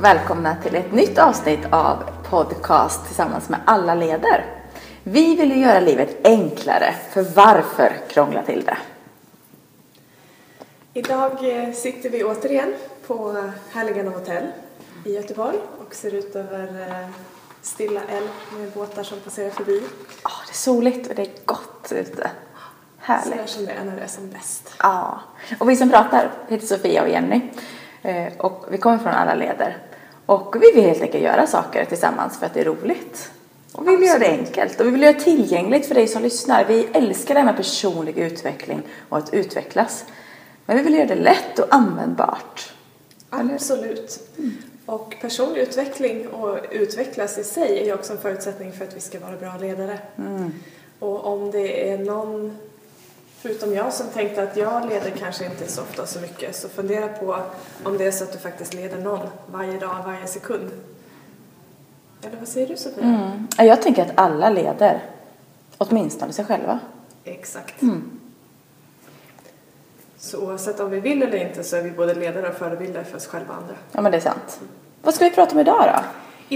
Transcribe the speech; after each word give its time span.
Välkomna 0.00 0.56
till 0.62 0.74
ett 0.74 0.92
nytt 0.92 1.18
avsnitt 1.18 1.60
av 1.70 2.04
podcast 2.30 3.06
tillsammans 3.06 3.48
med 3.48 3.60
alla 3.64 3.94
leder. 3.94 4.44
Vi 5.02 5.36
vill 5.36 5.50
ju 5.50 5.58
göra 5.58 5.80
livet 5.80 6.16
enklare, 6.24 6.94
för 7.10 7.22
varför 7.22 7.92
krångla 8.08 8.42
till 8.42 8.64
det? 8.64 8.76
Idag 10.94 11.32
eh, 11.40 11.72
sitter 11.72 12.10
vi 12.10 12.24
återigen 12.24 12.74
på 13.06 13.50
Härligan 13.72 14.08
hotell 14.08 14.46
i 15.04 15.14
Göteborg 15.14 15.58
och 15.86 15.94
ser 15.94 16.14
ut 16.14 16.36
över 16.36 16.88
eh, 16.88 17.08
Stilla 17.62 18.00
älv 18.08 18.28
med 18.58 18.70
båtar 18.70 19.02
som 19.02 19.20
passerar 19.20 19.50
förbi. 19.50 19.82
Ja, 20.24 20.30
det 20.46 20.52
är 20.52 20.54
soligt 20.54 21.08
och 21.08 21.14
det 21.14 21.22
är 21.22 21.30
gott 21.44 21.92
ute. 21.92 22.10
Sådär 22.10 22.30
Härligt. 22.98 23.48
som 23.48 23.66
det 23.66 23.72
är 23.72 23.84
när 23.84 23.96
det 23.96 24.02
är 24.02 24.06
som 24.06 24.30
bäst. 24.30 24.74
Ja, 24.78 25.20
och 25.58 25.70
vi 25.70 25.76
som 25.76 25.90
pratar 25.90 26.30
heter 26.48 26.66
Sofia 26.66 27.02
och 27.02 27.08
Jenny 27.08 27.40
Eh, 28.02 28.32
och 28.38 28.64
vi 28.70 28.78
kommer 28.78 28.98
från 28.98 29.12
alla 29.12 29.34
leder. 29.34 29.76
Och 30.28 30.56
vi 30.62 30.72
vill 30.72 30.84
helt 30.84 31.02
enkelt 31.02 31.24
göra 31.24 31.46
saker 31.46 31.84
tillsammans 31.84 32.38
för 32.38 32.46
att 32.46 32.54
det 32.54 32.60
är 32.60 32.64
roligt. 32.64 33.30
Och 33.72 33.88
vi 33.88 33.96
vill 33.96 34.08
göra 34.08 34.18
det 34.18 34.28
enkelt 34.28 34.80
och 34.80 34.86
vi 34.86 34.90
vill 34.90 35.02
göra 35.02 35.12
det 35.12 35.20
tillgängligt 35.20 35.86
för 35.86 35.94
dig 35.94 36.08
som 36.08 36.22
lyssnar. 36.22 36.64
Vi 36.64 36.88
älskar 36.92 37.34
det 37.34 37.40
här 37.40 37.44
med 37.46 37.56
personlig 37.56 38.18
utveckling 38.18 38.82
och 39.08 39.18
att 39.18 39.34
utvecklas. 39.34 40.04
Men 40.66 40.76
vi 40.76 40.82
vill 40.82 40.94
göra 40.94 41.06
det 41.06 41.14
lätt 41.14 41.58
och 41.58 41.74
användbart. 41.74 42.72
Absolut. 43.30 44.20
Och 44.86 45.16
personlig 45.20 45.60
utveckling 45.60 46.28
och 46.28 46.58
utvecklas 46.70 47.38
i 47.38 47.44
sig 47.44 47.88
är 47.88 47.94
också 47.94 48.12
en 48.12 48.18
förutsättning 48.18 48.72
för 48.72 48.84
att 48.84 48.96
vi 48.96 49.00
ska 49.00 49.20
vara 49.20 49.36
bra 49.36 49.56
ledare. 49.60 49.98
Och 50.98 51.26
om 51.26 51.50
det 51.50 51.90
är 51.90 51.98
någon, 51.98 52.58
förutom 53.38 53.74
jag, 53.74 53.92
som 53.92 54.06
tänkte 54.08 54.42
att 54.42 54.56
jag 54.56 54.88
leder 54.88 55.10
kanske 55.10 55.44
inte 55.44 55.68
så 55.68 55.82
ofta 55.82 56.06
så 56.06 56.20
mycket, 56.20 56.56
så 56.56 56.68
fundera 56.68 57.08
på 57.08 57.38
om 57.84 57.98
det 57.98 58.06
är 58.06 58.10
så 58.10 58.24
att 58.24 58.32
du 58.32 58.38
faktiskt 58.38 58.74
leder 58.74 58.98
någon 58.98 59.26
varje 59.46 59.78
dag, 59.78 59.96
varje 60.06 60.26
sekund. 60.26 60.70
Eller 62.22 62.36
vad 62.36 62.48
säger 62.48 62.66
du 62.66 62.76
Sofia? 62.76 63.04
Mm. 63.04 63.48
Ja, 63.56 63.64
Jag 63.64 63.82
tänker 63.82 64.02
att 64.02 64.12
alla 64.14 64.50
leder. 64.50 65.04
Åtminstone 65.78 66.32
sig 66.32 66.44
själva. 66.44 66.80
Exakt. 67.24 67.74
Så 70.18 70.38
oavsett 70.38 70.80
om 70.80 70.90
vi 70.90 71.00
vill 71.00 71.22
eller 71.22 71.46
inte 71.48 71.64
så 71.64 71.76
är 71.76 71.82
vi 71.82 71.90
både 71.90 72.14
ledare 72.14 72.48
och 72.48 72.54
förebilder 72.54 73.04
för 73.04 73.16
oss 73.16 73.26
själva 73.26 73.54
och 73.54 73.62
andra. 73.62 73.74
Ja, 73.92 74.00
men 74.00 74.12
det 74.12 74.18
är 74.18 74.22
sant. 74.22 74.60
Vad 75.02 75.14
ska 75.14 75.24
vi 75.24 75.30
prata 75.30 75.52
om 75.52 75.60
idag 75.60 75.94
då? 75.94 76.04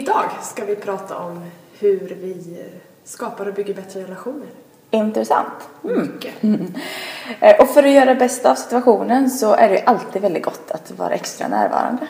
Idag 0.00 0.30
ska 0.42 0.64
vi 0.64 0.76
prata 0.76 1.18
om 1.18 1.50
hur 1.78 2.16
vi 2.20 2.64
skapar 3.04 3.46
och 3.46 3.54
bygger 3.54 3.74
bättre 3.74 4.02
relationer. 4.02 4.46
Intressant. 4.92 5.68
Mycket. 5.82 6.34
Eh, 7.40 7.60
Och 7.60 7.68
för 7.68 7.82
att 7.82 7.90
göra 7.90 8.04
det 8.04 8.14
bästa 8.14 8.50
av 8.50 8.54
situationen 8.54 9.30
så 9.30 9.54
är 9.54 9.68
det 9.68 9.74
ju 9.74 9.80
alltid 9.86 10.22
väldigt 10.22 10.44
gott 10.44 10.70
att 10.70 10.90
vara 10.90 11.10
extra 11.14 11.48
närvarande. 11.48 12.06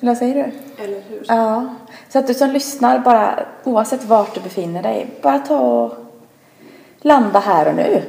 Eller 0.00 0.10
vad 0.10 0.18
säger 0.18 0.34
du? 0.34 0.82
Eller 0.84 1.00
hur? 1.08 1.24
Ja, 1.28 1.74
så 2.08 2.18
att 2.18 2.26
du 2.26 2.34
som 2.34 2.50
lyssnar 2.50 2.98
bara, 2.98 3.46
oavsett 3.64 4.04
vart 4.04 4.34
du 4.34 4.40
befinner 4.40 4.82
dig, 4.82 5.10
bara 5.22 5.38
ta 5.38 5.58
och 5.58 5.94
landa 7.00 7.38
här 7.38 7.68
och 7.68 7.74
nu. 7.74 8.02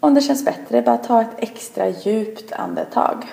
Om 0.00 0.14
det 0.14 0.20
känns 0.20 0.44
bättre, 0.44 0.82
bara 0.82 0.96
ta 0.96 1.20
ett 1.20 1.28
extra 1.38 1.88
djupt 1.88 2.52
andetag. 2.52 3.26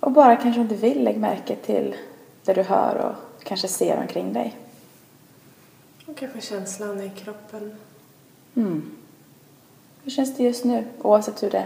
Och 0.00 0.12
bara 0.12 0.36
kanske 0.36 0.60
om 0.60 0.68
du 0.68 0.74
vill, 0.74 1.04
lägg 1.04 1.16
märke 1.18 1.56
till 1.56 1.94
det 2.44 2.52
du 2.52 2.62
hör 2.62 2.96
och 2.96 3.27
kanske 3.48 3.68
ser 3.68 3.96
omkring 3.96 4.32
dig. 4.32 4.56
Och 6.06 6.16
kanske 6.16 6.40
känslan 6.40 7.00
i 7.02 7.10
kroppen. 7.10 7.74
Mm. 8.56 8.90
Hur 10.04 10.10
känns 10.10 10.36
det 10.36 10.42
just 10.42 10.64
nu? 10.64 10.84
Oavsett 11.02 11.42
hur 11.42 11.50
det, 11.50 11.64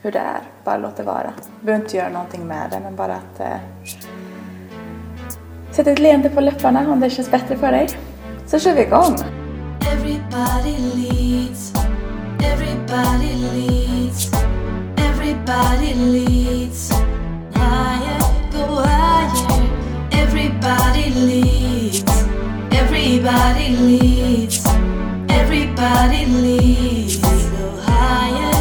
hur 0.00 0.12
det 0.12 0.18
är. 0.18 0.40
Bara 0.64 0.76
låt 0.76 0.96
det 0.96 1.02
vara. 1.02 1.32
Du 1.60 1.66
behöver 1.66 1.84
inte 1.84 1.96
göra 1.96 2.08
någonting 2.08 2.46
med 2.46 2.70
det, 2.70 2.80
men 2.80 2.96
bara 2.96 3.14
att 3.14 3.40
eh, 3.40 3.56
sätta 5.72 5.90
ett 5.90 5.98
leende 5.98 6.30
på 6.30 6.40
läpparna 6.40 6.92
om 6.92 7.00
det 7.00 7.10
känns 7.10 7.30
bättre 7.30 7.56
för 7.56 7.72
dig. 7.72 7.88
Så 8.46 8.58
kör 8.58 8.74
vi 8.74 8.82
igång. 8.82 9.14
Everybody 9.92 10.76
leads. 10.94 11.72
Everybody 12.42 13.32
leads. 13.54 14.32
Everybody 14.96 15.94
leads. 15.94 16.90
Higher, 17.54 18.23
Everybody 23.26 23.76
leads. 23.76 24.66
Everybody 25.30 26.26
leads. 26.26 27.16
Go 27.16 27.70
higher, 27.80 28.53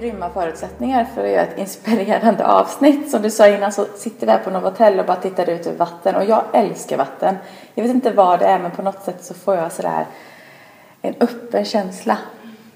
grymma 0.00 0.30
förutsättningar 0.30 1.04
för 1.14 1.24
att 1.24 1.30
göra 1.30 1.42
ett 1.42 1.58
inspirerande 1.58 2.46
avsnitt. 2.46 3.10
Som 3.10 3.22
du 3.22 3.30
sa 3.30 3.48
innan 3.48 3.72
så 3.72 3.86
sitter 3.96 4.26
vi 4.26 4.32
här 4.32 4.38
på 4.38 4.50
Novotel 4.50 5.00
och 5.00 5.06
bara 5.06 5.16
tittar 5.16 5.50
ut 5.50 5.66
över 5.66 5.78
vatten. 5.78 6.14
Och 6.14 6.24
jag 6.24 6.44
älskar 6.52 6.96
vatten. 6.96 7.36
Jag 7.74 7.82
vet 7.82 7.94
inte 7.94 8.10
vad 8.10 8.38
det 8.38 8.46
är 8.46 8.58
men 8.58 8.70
på 8.70 8.82
något 8.82 9.04
sätt 9.04 9.24
så 9.24 9.34
får 9.34 9.56
jag 9.56 9.72
sådär 9.72 10.06
en 11.02 11.14
öppen 11.20 11.64
känsla. 11.64 12.18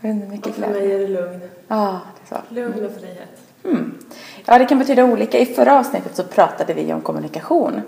Mycket 0.01 0.47
Och 0.47 0.55
för 0.55 0.69
mig 0.71 0.93
är 0.93 0.99
det 0.99 1.09
lugn. 1.09 1.41
Ja, 1.69 2.01
det 2.29 2.35
är 2.35 2.39
så. 2.39 2.55
Lugn 2.55 2.87
och 2.87 2.93
frihet. 3.01 3.41
Mm. 3.65 3.99
Ja, 4.47 4.59
det 4.59 4.65
kan 4.65 4.79
betyda 4.79 5.05
olika. 5.05 5.39
I 5.39 5.47
förra 5.47 5.79
avsnittet 5.79 6.17
så 6.17 6.25
pratade 6.25 6.75
vi 6.75 6.93
om 6.93 7.01
kommunikation. 7.01 7.83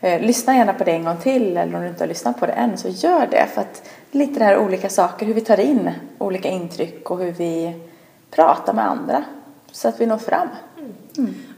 Eh, 0.00 0.20
lyssna 0.20 0.56
gärna 0.56 0.72
på 0.72 0.84
det 0.84 0.92
en 0.92 1.04
gång 1.04 1.16
till 1.16 1.56
eller 1.56 1.74
om 1.74 1.82
du 1.82 1.88
inte 1.88 2.02
har 2.02 2.08
lyssnat 2.08 2.40
på 2.40 2.46
det 2.46 2.52
än 2.52 2.78
så 2.78 2.88
gör 2.88 3.26
det. 3.30 3.46
För 3.54 3.60
att 3.60 3.88
lite 4.10 4.38
det 4.38 4.44
här 4.44 4.58
olika 4.58 4.88
saker, 4.88 5.26
hur 5.26 5.34
vi 5.34 5.40
tar 5.40 5.60
in 5.60 5.90
olika 6.18 6.48
intryck 6.48 7.10
och 7.10 7.18
hur 7.18 7.32
vi 7.32 7.74
pratar 8.36 8.72
med 8.72 8.90
andra 8.90 9.24
så 9.72 9.88
att 9.88 10.00
vi 10.00 10.06
når 10.06 10.18
fram. 10.18 10.48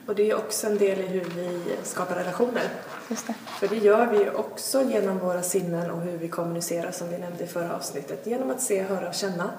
Och 0.06 0.14
det 0.14 0.30
är 0.30 0.36
också 0.36 0.66
en 0.66 0.78
del 0.78 0.98
i 0.98 1.06
hur 1.06 1.24
vi 1.24 1.60
skapar 1.82 2.14
relationer. 2.14 2.62
Det. 3.08 3.34
För 3.46 3.68
det 3.68 3.76
gör 3.76 4.06
vi 4.06 4.30
också 4.30 4.82
genom 4.82 5.18
våra 5.18 5.42
sinnen 5.42 5.90
och 5.90 6.00
hur 6.00 6.18
vi 6.18 6.28
kommunicerar 6.28 6.90
som 6.90 7.08
vi 7.08 7.18
nämnde 7.18 7.44
i 7.44 7.46
förra 7.46 7.76
avsnittet. 7.76 8.26
Genom 8.26 8.50
att 8.50 8.60
se, 8.60 8.82
höra 8.82 9.08
och 9.08 9.14
känna. 9.14 9.50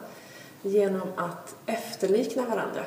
Genom 0.61 1.07
att 1.15 1.55
efterlikna 1.65 2.43
varandra. 2.43 2.81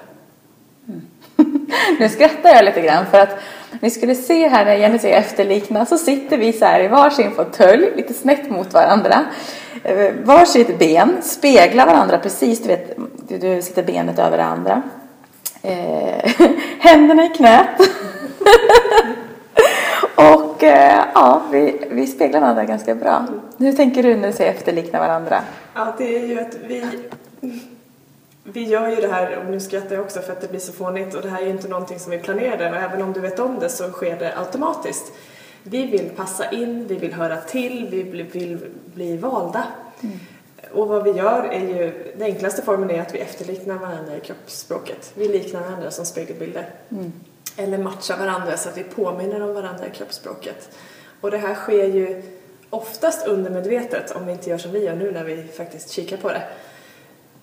Nu 1.98 2.08
skrattar 2.08 2.50
jag 2.50 2.64
lite 2.64 2.80
grann 2.80 3.06
för 3.06 3.18
att 3.18 3.38
ni 3.80 3.90
skulle 3.90 4.14
se 4.14 4.48
här 4.48 4.64
när 4.64 4.74
Jenny 4.74 4.98
säger 4.98 5.18
efterlikna 5.18 5.86
så 5.86 5.98
sitter 5.98 6.38
vi 6.38 6.52
så 6.52 6.64
här 6.64 6.84
i 6.84 6.88
varsin 6.88 7.30
fåtölj 7.30 7.96
lite 7.96 8.14
snett 8.14 8.50
mot 8.50 8.72
varandra. 8.72 9.24
Eh, 9.84 10.14
Varsitt 10.24 10.78
ben, 10.78 11.22
speglar 11.22 11.86
varandra 11.86 12.18
precis, 12.18 12.62
du 12.62 12.68
vet, 12.68 12.96
du, 13.38 13.54
du 13.54 13.62
sitter 13.62 13.82
benet 13.82 14.18
över 14.18 14.36
det 14.36 14.44
andra. 14.44 14.82
Eh, 15.62 16.32
händerna 16.78 17.24
i 17.24 17.28
knät. 17.28 17.80
Och 20.14 20.62
eh, 20.62 21.04
ja, 21.14 21.42
vi, 21.50 21.84
vi 21.90 22.06
speglar 22.06 22.40
varandra 22.40 22.64
ganska 22.64 22.94
bra. 22.94 23.26
Hur 23.58 23.72
tänker 23.72 24.02
du 24.02 24.16
när 24.16 24.28
du 24.28 24.34
säger 24.34 24.52
efterlikna 24.52 24.98
varandra? 24.98 25.42
Ja, 25.74 25.94
det 25.98 26.16
är 26.16 26.26
ju 26.26 26.40
att 26.40 26.56
vi... 26.66 26.84
Vi 28.44 28.64
gör 28.64 28.88
ju 28.88 28.96
det 28.96 29.08
här, 29.08 29.38
och 29.38 29.50
nu 29.50 29.60
skrattar 29.60 29.94
jag 29.94 30.04
också 30.04 30.20
för 30.20 30.32
att 30.32 30.40
det 30.40 30.50
blir 30.50 30.60
så 30.60 30.72
fånigt, 30.72 31.14
och 31.14 31.22
det 31.22 31.28
här 31.28 31.42
är 31.42 31.44
ju 31.44 31.50
inte 31.50 31.68
någonting 31.68 31.98
som 31.98 32.10
vi 32.10 32.18
planerade, 32.18 32.70
och 32.70 32.76
även 32.76 33.02
om 33.02 33.12
du 33.12 33.20
vet 33.20 33.38
om 33.38 33.58
det 33.60 33.68
så 33.68 33.90
sker 33.90 34.18
det 34.18 34.38
automatiskt. 34.38 35.12
Vi 35.62 35.86
vill 35.86 36.10
passa 36.16 36.50
in, 36.50 36.86
vi 36.88 36.94
vill 36.94 37.12
höra 37.12 37.36
till, 37.36 37.88
vi 37.90 38.02
vill, 38.02 38.58
bli 38.94 39.16
valda. 39.16 39.64
Och 40.74 40.88
vad 40.88 41.04
vi 41.04 41.10
gör 41.10 41.44
är 41.44 41.60
ju, 41.60 42.12
den 42.16 42.22
enklaste 42.22 42.62
formen 42.62 42.90
är 42.90 43.00
att 43.02 43.14
vi 43.14 43.18
efterliknar 43.18 43.78
varandra 43.78 44.16
i 44.16 44.20
kroppsspråket. 44.20 45.12
Vi 45.14 45.28
liknar 45.28 45.60
varandra 45.60 45.90
som 45.90 46.04
spegelbilder. 46.04 46.70
Eller 47.56 47.78
matchar 47.78 48.18
varandra 48.18 48.56
så 48.56 48.68
att 48.68 48.78
vi 48.78 48.82
påminner 48.82 49.42
om 49.42 49.54
varandra 49.54 49.86
i 49.86 49.90
kroppsspråket. 49.90 50.70
Och 51.20 51.30
det 51.30 51.38
här 51.38 51.54
sker 51.54 51.86
ju 51.86 52.22
oftast 52.70 53.26
undermedvetet 53.26 54.10
om 54.16 54.26
vi 54.26 54.32
inte 54.32 54.50
gör 54.50 54.58
som 54.58 54.72
vi 54.72 54.84
gör 54.84 54.96
nu 54.96 55.10
när 55.10 55.24
vi 55.24 55.42
faktiskt 55.42 55.90
kikar 55.90 56.16
på 56.16 56.28
det. 56.28 56.42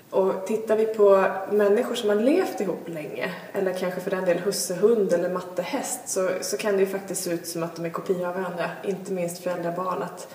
Och 0.10 0.48
tittar 0.48 0.76
vi 0.78 0.86
på 0.86 1.26
människor 1.52 1.96
som 1.96 2.10
har 2.10 2.16
levt 2.16 2.62
ihop 2.62 2.88
länge, 2.90 3.34
eller 3.54 3.74
kanske 3.74 4.02
för 4.02 4.12
den 4.12 4.26
del 4.26 4.38
husse-hund 4.38 5.14
eller 5.14 5.30
matte-häst, 5.30 6.00
så, 6.06 6.30
så 6.42 6.58
kan 6.58 6.74
det 6.74 6.80
ju 6.80 6.86
faktiskt 6.86 7.24
se 7.24 7.32
ut 7.32 7.48
som 7.48 7.64
att 7.64 7.76
de 7.76 7.86
är 7.86 7.90
kopior 7.90 8.28
av 8.28 8.34
varandra, 8.36 8.72
inte 8.84 9.14
minst 9.14 9.44
föräldrar-barn. 9.44 10.04
Att 10.04 10.28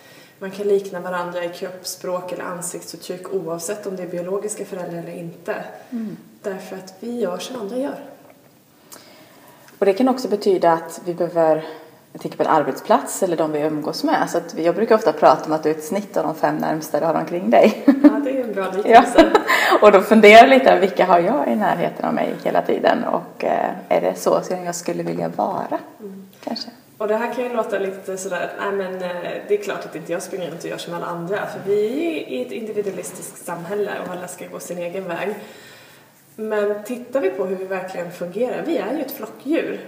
man 0.44 0.50
kan 0.50 0.66
likna 0.68 1.00
varandra 1.00 1.44
i 1.44 1.48
kroppsspråk 1.48 2.32
eller 2.32 2.44
ansiktsuttryck 2.44 3.34
oavsett 3.34 3.86
om 3.86 3.96
det 3.96 4.02
är 4.02 4.06
biologiska 4.06 4.64
föräldrar 4.64 4.98
eller 4.98 5.12
inte. 5.18 5.54
Därför 6.42 6.76
att 6.76 6.94
vi 7.00 7.20
gör 7.20 7.38
som 7.38 7.60
andra 7.60 7.76
gör. 7.76 7.98
Och 9.78 9.86
det 9.86 9.92
kan 9.92 10.08
också 10.08 10.28
betyda 10.28 10.72
att 10.72 11.00
vi 11.04 11.14
behöver, 11.14 11.64
jag 12.12 12.22
tänker 12.22 12.36
på 12.38 12.42
en 12.42 12.48
arbetsplats 12.48 13.22
eller 13.22 13.36
de 13.36 13.52
vi 13.52 13.60
umgås 13.60 14.04
med. 14.04 14.30
Så 14.30 14.38
att 14.38 14.58
jag 14.58 14.74
brukar 14.74 14.94
ofta 14.94 15.12
prata 15.12 15.44
om 15.46 15.52
att 15.52 15.62
du 15.62 15.70
är 15.70 15.74
ett 15.74 15.84
snitt 15.84 16.16
av 16.16 16.24
de 16.24 16.34
fem 16.34 16.56
närmsta 16.56 17.00
du 17.00 17.06
har 17.06 17.14
omkring 17.14 17.50
dig. 17.50 17.84
Ja, 18.02 18.20
det 18.24 18.30
är 18.40 18.44
en 18.44 18.52
bra 18.52 18.64
Ja. 18.72 18.76
liknelse. 18.76 19.30
Och 19.82 19.92
då 19.92 20.00
funderar 20.00 20.38
jag 20.38 20.48
lite, 20.48 20.78
vilka 20.80 21.04
har 21.06 21.18
jag 21.20 21.48
i 21.48 21.56
närheten 21.56 22.04
av 22.04 22.14
mig 22.14 22.34
hela 22.44 22.62
tiden? 22.62 23.04
Och 23.04 23.44
eh, 23.44 23.70
är 23.88 24.00
det 24.00 24.14
så 24.18 24.40
som 24.40 24.64
jag 24.64 24.74
skulle 24.74 25.02
vilja 25.02 25.28
vara? 25.28 25.78
Kanske. 26.44 26.70
Och 27.04 27.08
det 27.08 27.16
här 27.16 27.34
kan 27.34 27.44
ju 27.44 27.52
låta 27.52 27.78
lite 27.78 28.16
sådär, 28.16 28.52
nej 28.58 28.72
men 28.72 28.94
eh, 28.94 29.32
det 29.48 29.58
är 29.58 29.62
klart 29.62 29.84
att 29.84 29.96
inte 29.96 30.12
jag 30.12 30.22
springer 30.22 30.50
runt 30.50 30.64
och 30.64 30.70
gör 30.70 30.78
som 30.78 30.94
alla 30.94 31.06
andra. 31.06 31.46
För 31.46 31.60
vi 31.66 32.06
är 32.06 32.28
i 32.28 32.42
ett 32.42 32.52
individualistiskt 32.52 33.44
samhälle 33.44 33.90
och 34.04 34.12
alla 34.12 34.28
ska 34.28 34.46
gå 34.46 34.60
sin 34.60 34.78
egen 34.78 35.08
väg. 35.08 35.34
Men 36.36 36.84
tittar 36.84 37.20
vi 37.20 37.30
på 37.30 37.44
hur 37.44 37.56
vi 37.56 37.64
verkligen 37.64 38.12
fungerar, 38.12 38.62
vi 38.66 38.76
är 38.78 38.94
ju 38.94 39.00
ett 39.00 39.12
flockdjur. 39.12 39.80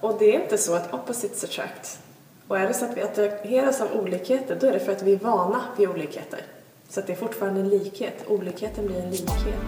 Och 0.00 0.16
det 0.18 0.36
är 0.36 0.40
inte 0.42 0.58
så 0.58 0.74
att 0.74 0.94
opposites 0.94 1.44
attract. 1.44 1.98
Och 2.48 2.58
är 2.58 2.68
det 2.68 2.74
så 2.74 2.84
att 2.84 2.96
vi 2.96 3.02
attraheras 3.02 3.80
av 3.80 4.00
olikheter, 4.00 4.56
då 4.60 4.66
är 4.66 4.72
det 4.72 4.80
för 4.80 4.92
att 4.92 5.02
vi 5.02 5.12
är 5.12 5.18
vana 5.18 5.60
vid 5.78 5.88
olikheter. 5.88 6.40
Så 6.88 7.00
att 7.00 7.06
det 7.06 7.12
är 7.12 7.16
fortfarande 7.16 7.60
en 7.60 7.68
likhet. 7.68 8.24
Olikheten 8.26 8.86
blir 8.86 9.00
en 9.02 9.10
likhet. 9.10 9.60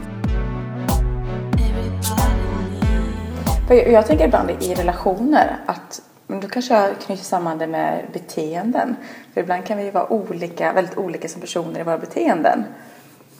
För 3.69 3.75
jag 3.75 4.07
tänker 4.07 4.25
ibland 4.25 4.51
i 4.51 4.75
relationer 4.75 5.57
att 5.67 6.03
men 6.27 6.41
då 6.41 6.49
kanske 6.49 6.75
jag 6.75 7.01
knyter 7.01 7.25
samman 7.25 7.59
det 7.59 7.67
med 7.67 8.05
beteenden. 8.13 8.97
För 9.35 9.41
ibland 9.41 9.65
kan 9.65 9.79
vi 9.79 9.91
vara 9.91 10.13
olika, 10.13 10.73
väldigt 10.73 10.99
olika 10.99 11.29
som 11.29 11.41
personer 11.41 11.81
i 11.81 11.83
våra 11.83 11.99
beteenden. 11.99 12.65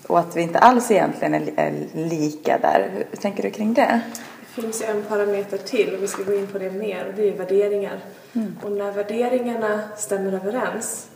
Och 0.07 0.19
att 0.19 0.37
vi 0.37 0.43
inte 0.43 0.59
alls 0.59 0.91
egentligen 0.91 1.35
är, 1.35 1.53
är 1.57 1.87
lika 1.93 2.59
där. 2.59 2.91
Hur 3.11 3.17
tänker 3.17 3.43
du 3.43 3.51
kring 3.51 3.75
det? 3.75 4.01
Det 4.41 4.63
finns 4.63 4.83
ju 4.83 4.87
en 4.87 5.03
parameter 5.03 5.59
till 5.59 5.95
och 5.95 6.03
vi 6.03 6.07
ska 6.07 6.23
gå 6.23 6.35
in 6.35 6.47
på 6.47 6.59
det 6.59 6.71
mer 6.71 7.07
och 7.07 7.15
det 7.15 7.29
är 7.29 7.37
värderingar. 7.37 8.01
Och 8.63 8.73
när 8.73 8.93
värderingarna 8.93 9.81
stämmer 9.97 10.33
överens 10.33 11.09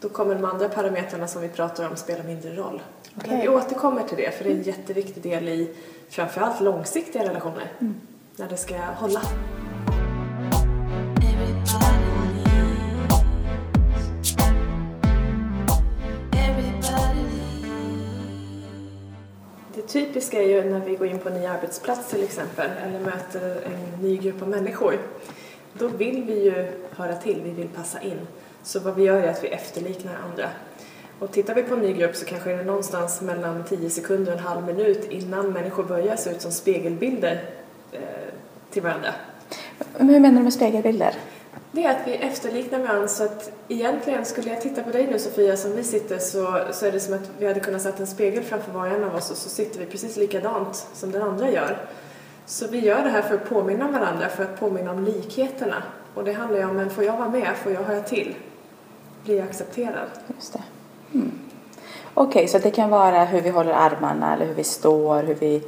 då 0.00 0.08
kommer 0.08 0.34
de 0.34 0.44
andra 0.44 0.68
parametrarna 0.68 1.28
som 1.28 1.42
vi 1.42 1.48
pratar 1.48 1.90
om 1.90 1.96
spela 1.96 2.22
mindre 2.22 2.54
roll. 2.54 2.82
Men 3.14 3.40
vi 3.40 3.48
återkommer 3.48 4.02
till 4.02 4.16
det 4.16 4.30
för 4.38 4.44
det 4.44 4.50
är 4.50 4.54
en 4.54 4.62
jätteviktig 4.62 5.22
del 5.22 5.48
i 5.48 5.74
framförallt 6.08 6.60
långsiktiga 6.60 7.22
relationer. 7.22 7.72
När 8.36 8.48
det 8.48 8.56
ska 8.56 8.76
hålla. 8.76 9.20
Typiska 19.88 20.42
är 20.42 20.48
ju 20.48 20.70
när 20.70 20.80
vi 20.80 20.96
går 20.96 21.06
in 21.06 21.18
på 21.18 21.28
en 21.28 21.34
ny 21.34 21.46
arbetsplats 21.46 22.10
till 22.10 22.22
exempel 22.24 22.70
eller 22.86 23.00
möter 23.00 23.62
en 23.64 24.02
ny 24.02 24.16
grupp 24.16 24.42
av 24.42 24.48
människor. 24.48 24.98
Då 25.72 25.88
vill 25.88 26.24
vi 26.24 26.44
ju 26.44 26.66
höra 26.90 27.16
till, 27.16 27.40
vi 27.44 27.50
vill 27.50 27.68
passa 27.68 28.00
in. 28.00 28.18
Så 28.62 28.80
vad 28.80 28.94
vi 28.94 29.02
gör 29.02 29.22
är 29.22 29.30
att 29.30 29.44
vi 29.44 29.48
efterliknar 29.48 30.14
andra. 30.30 30.48
Och 31.18 31.32
tittar 31.32 31.54
vi 31.54 31.62
på 31.62 31.74
en 31.74 31.80
ny 31.80 31.92
grupp 31.92 32.16
så 32.16 32.24
kanske 32.24 32.50
det 32.50 32.60
är 32.60 32.64
någonstans 32.64 33.20
mellan 33.20 33.64
10 33.64 33.90
sekunder 33.90 34.32
och 34.32 34.38
en 34.38 34.44
halv 34.44 34.66
minut 34.66 35.10
innan 35.10 35.52
människor 35.52 35.84
börjar 35.84 36.16
se 36.16 36.30
ut 36.30 36.40
som 36.40 36.52
spegelbilder 36.52 37.44
eh, 37.92 38.00
till 38.70 38.82
varandra. 38.82 39.14
Men 39.98 40.08
hur 40.08 40.20
menar 40.20 40.38
du 40.38 40.44
med 40.44 40.52
spegelbilder? 40.52 41.14
Det 41.76 41.84
är 41.84 41.90
att 41.90 42.06
vi 42.06 42.12
efterliknar 42.12 42.78
varandra 42.78 43.08
så 43.08 43.24
att 43.24 43.50
egentligen 43.68 44.24
skulle 44.24 44.50
jag 44.50 44.60
titta 44.60 44.82
på 44.82 44.90
dig 44.90 45.06
nu 45.06 45.18
Sofia 45.18 45.56
som 45.56 45.76
vi 45.76 45.84
sitter 45.84 46.18
så, 46.18 46.60
så 46.72 46.86
är 46.86 46.92
det 46.92 47.00
som 47.00 47.14
att 47.14 47.30
vi 47.38 47.46
hade 47.46 47.60
kunnat 47.60 47.82
sätta 47.82 47.98
en 47.98 48.06
spegel 48.06 48.42
framför 48.42 48.72
var 48.72 48.80
och 48.80 48.86
en 48.86 49.04
av 49.04 49.14
oss 49.14 49.30
och 49.30 49.36
så 49.36 49.48
sitter 49.48 49.80
vi 49.80 49.86
precis 49.86 50.16
likadant 50.16 50.86
som 50.94 51.12
den 51.12 51.22
andra 51.22 51.50
gör. 51.50 51.78
Så 52.46 52.66
vi 52.68 52.78
gör 52.78 53.02
det 53.02 53.08
här 53.08 53.22
för 53.22 53.34
att 53.34 53.48
påminna 53.48 53.86
om 53.86 53.92
varandra, 53.92 54.28
för 54.28 54.44
att 54.44 54.60
påminna 54.60 54.90
om 54.90 55.04
likheterna. 55.04 55.82
Och 56.14 56.24
det 56.24 56.32
handlar 56.32 56.58
ju 56.58 56.64
om, 56.64 56.76
men 56.76 56.90
får 56.90 57.04
jag 57.04 57.16
vara 57.16 57.28
med? 57.28 57.48
Får 57.62 57.72
jag 57.72 57.82
höra 57.82 58.00
till? 58.00 58.34
Blir 59.24 59.36
jag 59.36 59.48
accepterad? 59.48 60.08
Just 60.34 60.52
det. 60.52 60.62
Mm. 61.14 61.32
Okej, 62.14 62.48
så 62.48 62.58
det 62.58 62.70
kan 62.70 62.90
vara 62.90 63.24
hur 63.24 63.40
vi 63.40 63.50
håller 63.50 63.72
armarna 63.72 64.34
eller 64.34 64.46
hur 64.46 64.54
vi 64.54 64.64
står, 64.64 65.22
hur 65.22 65.34
vi... 65.34 65.62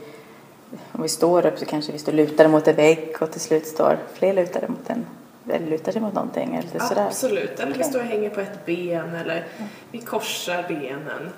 Om 0.93 1.03
vi 1.03 1.09
står 1.09 1.47
upp 1.47 1.59
så 1.59 1.65
kanske 1.65 1.93
vi 1.93 1.99
står 1.99 2.13
lutade 2.13 2.49
mot 2.49 2.69
en 2.69 2.77
vägg 2.77 3.17
och 3.21 3.31
till 3.31 3.41
slut 3.41 3.67
står 3.67 3.99
fler 4.15 4.35
lutade 4.35 4.69
mot 4.69 4.91
en... 4.91 5.07
Eller 5.51 5.67
lutar 5.67 5.93
sig 5.93 6.03
mot 6.03 6.15
någonting 6.15 6.55
eller 6.55 6.63
lite 6.63 6.81
sådär. 6.81 7.07
Absolut. 7.07 7.61
Eller 7.61 7.75
vi 7.75 7.85
står 7.85 7.99
och 8.01 8.07
hänger 8.07 8.31
på 8.31 8.41
ett 8.41 8.67
ben 8.67 9.15
eller 9.15 9.45
vi 9.91 9.99
korsar 9.99 10.65
benen. 10.69 11.31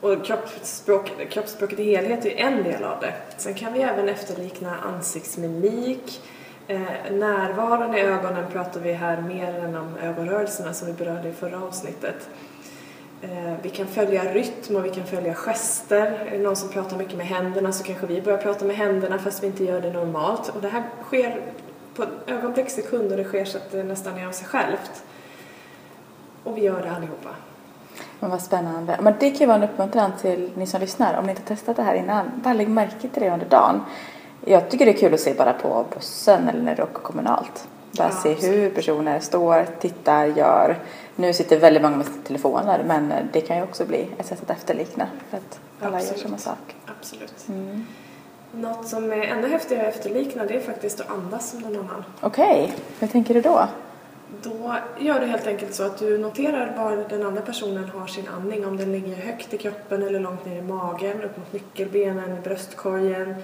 Och 0.00 0.24
kroppsspråk, 0.24 1.12
kroppsspråket 1.30 1.78
i 1.78 1.84
helhet 1.84 2.26
är 2.26 2.36
en 2.36 2.62
del 2.62 2.84
av 2.84 3.00
det. 3.00 3.14
Sen 3.36 3.54
kan 3.54 3.72
vi 3.72 3.80
även 3.80 4.08
efterlikna 4.08 4.76
ansiktsmimik. 4.76 6.20
Eh, 6.68 6.80
närvaron 7.10 7.94
i 7.94 8.00
ögonen 8.00 8.44
pratar 8.52 8.80
vi 8.80 8.92
här 8.92 9.20
mer 9.20 9.54
än 9.54 9.76
om 9.76 9.96
ögonrörelserna 10.02 10.72
som 10.74 10.86
vi 10.86 10.92
berörde 10.92 11.28
i 11.28 11.32
förra 11.32 11.62
avsnittet. 11.62 12.28
Eh, 13.22 13.54
vi 13.62 13.70
kan 13.70 13.86
följa 13.86 14.34
rytm 14.34 14.76
och 14.76 14.84
vi 14.84 14.90
kan 14.90 15.06
följa 15.06 15.34
gester. 15.34 16.26
Är 16.26 16.30
det 16.30 16.44
någon 16.44 16.56
som 16.56 16.68
pratar 16.68 16.96
mycket 16.96 17.16
med 17.16 17.26
händerna 17.26 17.72
så 17.72 17.84
kanske 17.84 18.06
vi 18.06 18.22
börjar 18.22 18.38
prata 18.38 18.64
med 18.64 18.76
händerna 18.76 19.18
fast 19.18 19.42
vi 19.42 19.46
inte 19.46 19.64
gör 19.64 19.80
det 19.80 19.92
normalt. 19.92 20.48
Och 20.48 20.62
det 20.62 20.68
här 20.68 20.82
sker 21.02 21.40
på 21.98 22.04
en 22.04 22.36
ögonblickssekund 22.36 23.10
och 23.10 23.16
det 23.16 23.24
sker 23.24 23.44
så 23.44 23.58
att 23.58 23.70
det 23.70 23.84
nästan 23.84 24.18
är 24.18 24.26
av 24.26 24.32
sig 24.32 24.46
självt. 24.46 25.02
Och 26.44 26.56
vi 26.56 26.60
gör 26.60 26.82
det 26.82 26.90
allihopa. 26.90 27.28
Men 28.20 28.30
vad 28.30 28.42
spännande. 28.42 28.98
Men 29.00 29.14
det 29.20 29.30
kan 29.30 29.38
ju 29.38 29.46
vara 29.46 29.56
en 29.56 29.62
uppmuntran 29.62 30.12
till 30.20 30.50
ni 30.54 30.66
som 30.66 30.80
lyssnar. 30.80 31.18
Om 31.18 31.24
ni 31.24 31.30
inte 31.30 31.42
har 31.42 31.56
testat 31.56 31.76
det 31.76 31.82
här 31.82 31.94
innan, 31.94 32.30
bara 32.34 32.54
lägg 32.54 32.68
märke 32.68 33.08
till 33.08 33.22
det 33.22 33.30
under 33.30 33.46
dagen. 33.46 33.80
Jag 34.44 34.70
tycker 34.70 34.86
det 34.86 34.92
är 34.92 34.96
kul 34.98 35.14
att 35.14 35.20
se 35.20 35.34
bara 35.34 35.52
på 35.52 35.84
bussen 35.94 36.48
eller 36.48 36.62
när 36.62 36.76
du 36.76 36.82
åker 36.82 37.02
kommunalt. 37.02 37.68
Bara 37.92 38.08
Ja, 38.08 38.14
se 38.22 38.34
hur 38.34 38.70
personer 38.70 39.20
står, 39.20 39.66
tittar, 39.80 40.26
gör. 40.26 40.78
Nu 41.16 41.32
sitter 41.32 41.58
väldigt 41.58 41.82
många 41.82 41.96
med 41.96 42.06
sina 42.06 42.22
telefoner 42.24 42.84
men 42.86 43.12
det 43.32 43.40
kan 43.40 43.56
ju 43.56 43.62
också 43.62 43.84
bli 43.84 44.08
ett 44.18 44.26
sätt 44.26 44.42
att 44.42 44.50
efterlikna 44.50 45.06
för 45.30 45.36
att 45.36 45.60
alla 45.80 45.90
gör 45.90 45.98
Absolut. 45.98 46.22
samma 46.22 46.38
sak. 46.38 46.76
Absolut. 46.98 47.48
Mm. 47.48 47.86
Något 48.52 48.88
som 48.88 49.12
är 49.12 49.22
ännu 49.22 49.48
häftigare 49.48 49.88
att 49.88 49.94
efterlikna 49.94 50.44
det 50.44 50.54
är 50.54 50.60
faktiskt 50.60 51.00
att 51.00 51.10
andas 51.10 51.50
som 51.50 51.60
någon 51.60 51.76
annan. 51.76 52.04
Okej, 52.20 52.74
hur 52.98 53.06
tänker 53.08 53.34
du 53.34 53.40
då? 53.40 53.68
Då 54.42 54.74
gör 54.98 55.20
du 55.20 55.26
helt 55.26 55.46
enkelt 55.46 55.74
så 55.74 55.82
att 55.82 55.98
du 55.98 56.18
noterar 56.18 56.74
var 56.76 57.04
den 57.08 57.26
andra 57.26 57.42
personen 57.42 57.84
har 57.88 58.06
sin 58.06 58.28
andning. 58.28 58.66
Om 58.66 58.76
den 58.76 58.92
ligger 58.92 59.14
högt 59.16 59.54
i 59.54 59.58
kroppen 59.58 60.02
eller 60.02 60.20
långt 60.20 60.46
ner 60.46 60.58
i 60.58 60.62
magen, 60.62 61.22
upp 61.22 61.36
mot 61.36 61.52
nyckelbenen, 61.52 62.38
i 62.38 62.40
bröstkorgen. 62.40 63.34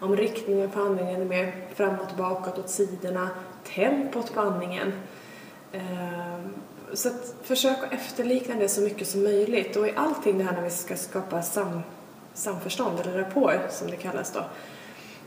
Om 0.00 0.16
riktningen 0.16 0.70
på 0.70 0.80
andningen 0.80 1.20
är 1.20 1.24
mer 1.24 1.52
framåt, 1.74 2.16
bakåt, 2.16 2.58
åt 2.58 2.70
sidorna. 2.70 3.28
Tempot 3.74 4.34
på 4.34 4.40
andningen. 4.40 4.92
Ehm, 5.72 6.54
Så 6.94 7.08
försök 7.42 7.76
att 7.84 7.92
efterlikna 7.92 8.54
det 8.54 8.68
så 8.68 8.80
mycket 8.80 9.08
som 9.08 9.22
möjligt. 9.22 9.76
Och 9.76 9.88
i 9.88 9.92
allting 9.96 10.38
det 10.38 10.44
här 10.44 10.52
när 10.52 10.62
vi 10.62 10.70
ska 10.70 10.96
skapa 10.96 11.42
sam, 11.42 11.80
samförstånd, 12.34 13.00
eller 13.00 13.18
rapport 13.18 13.70
som 13.70 13.90
det 13.90 13.96
kallas 13.96 14.32
då, 14.32 14.44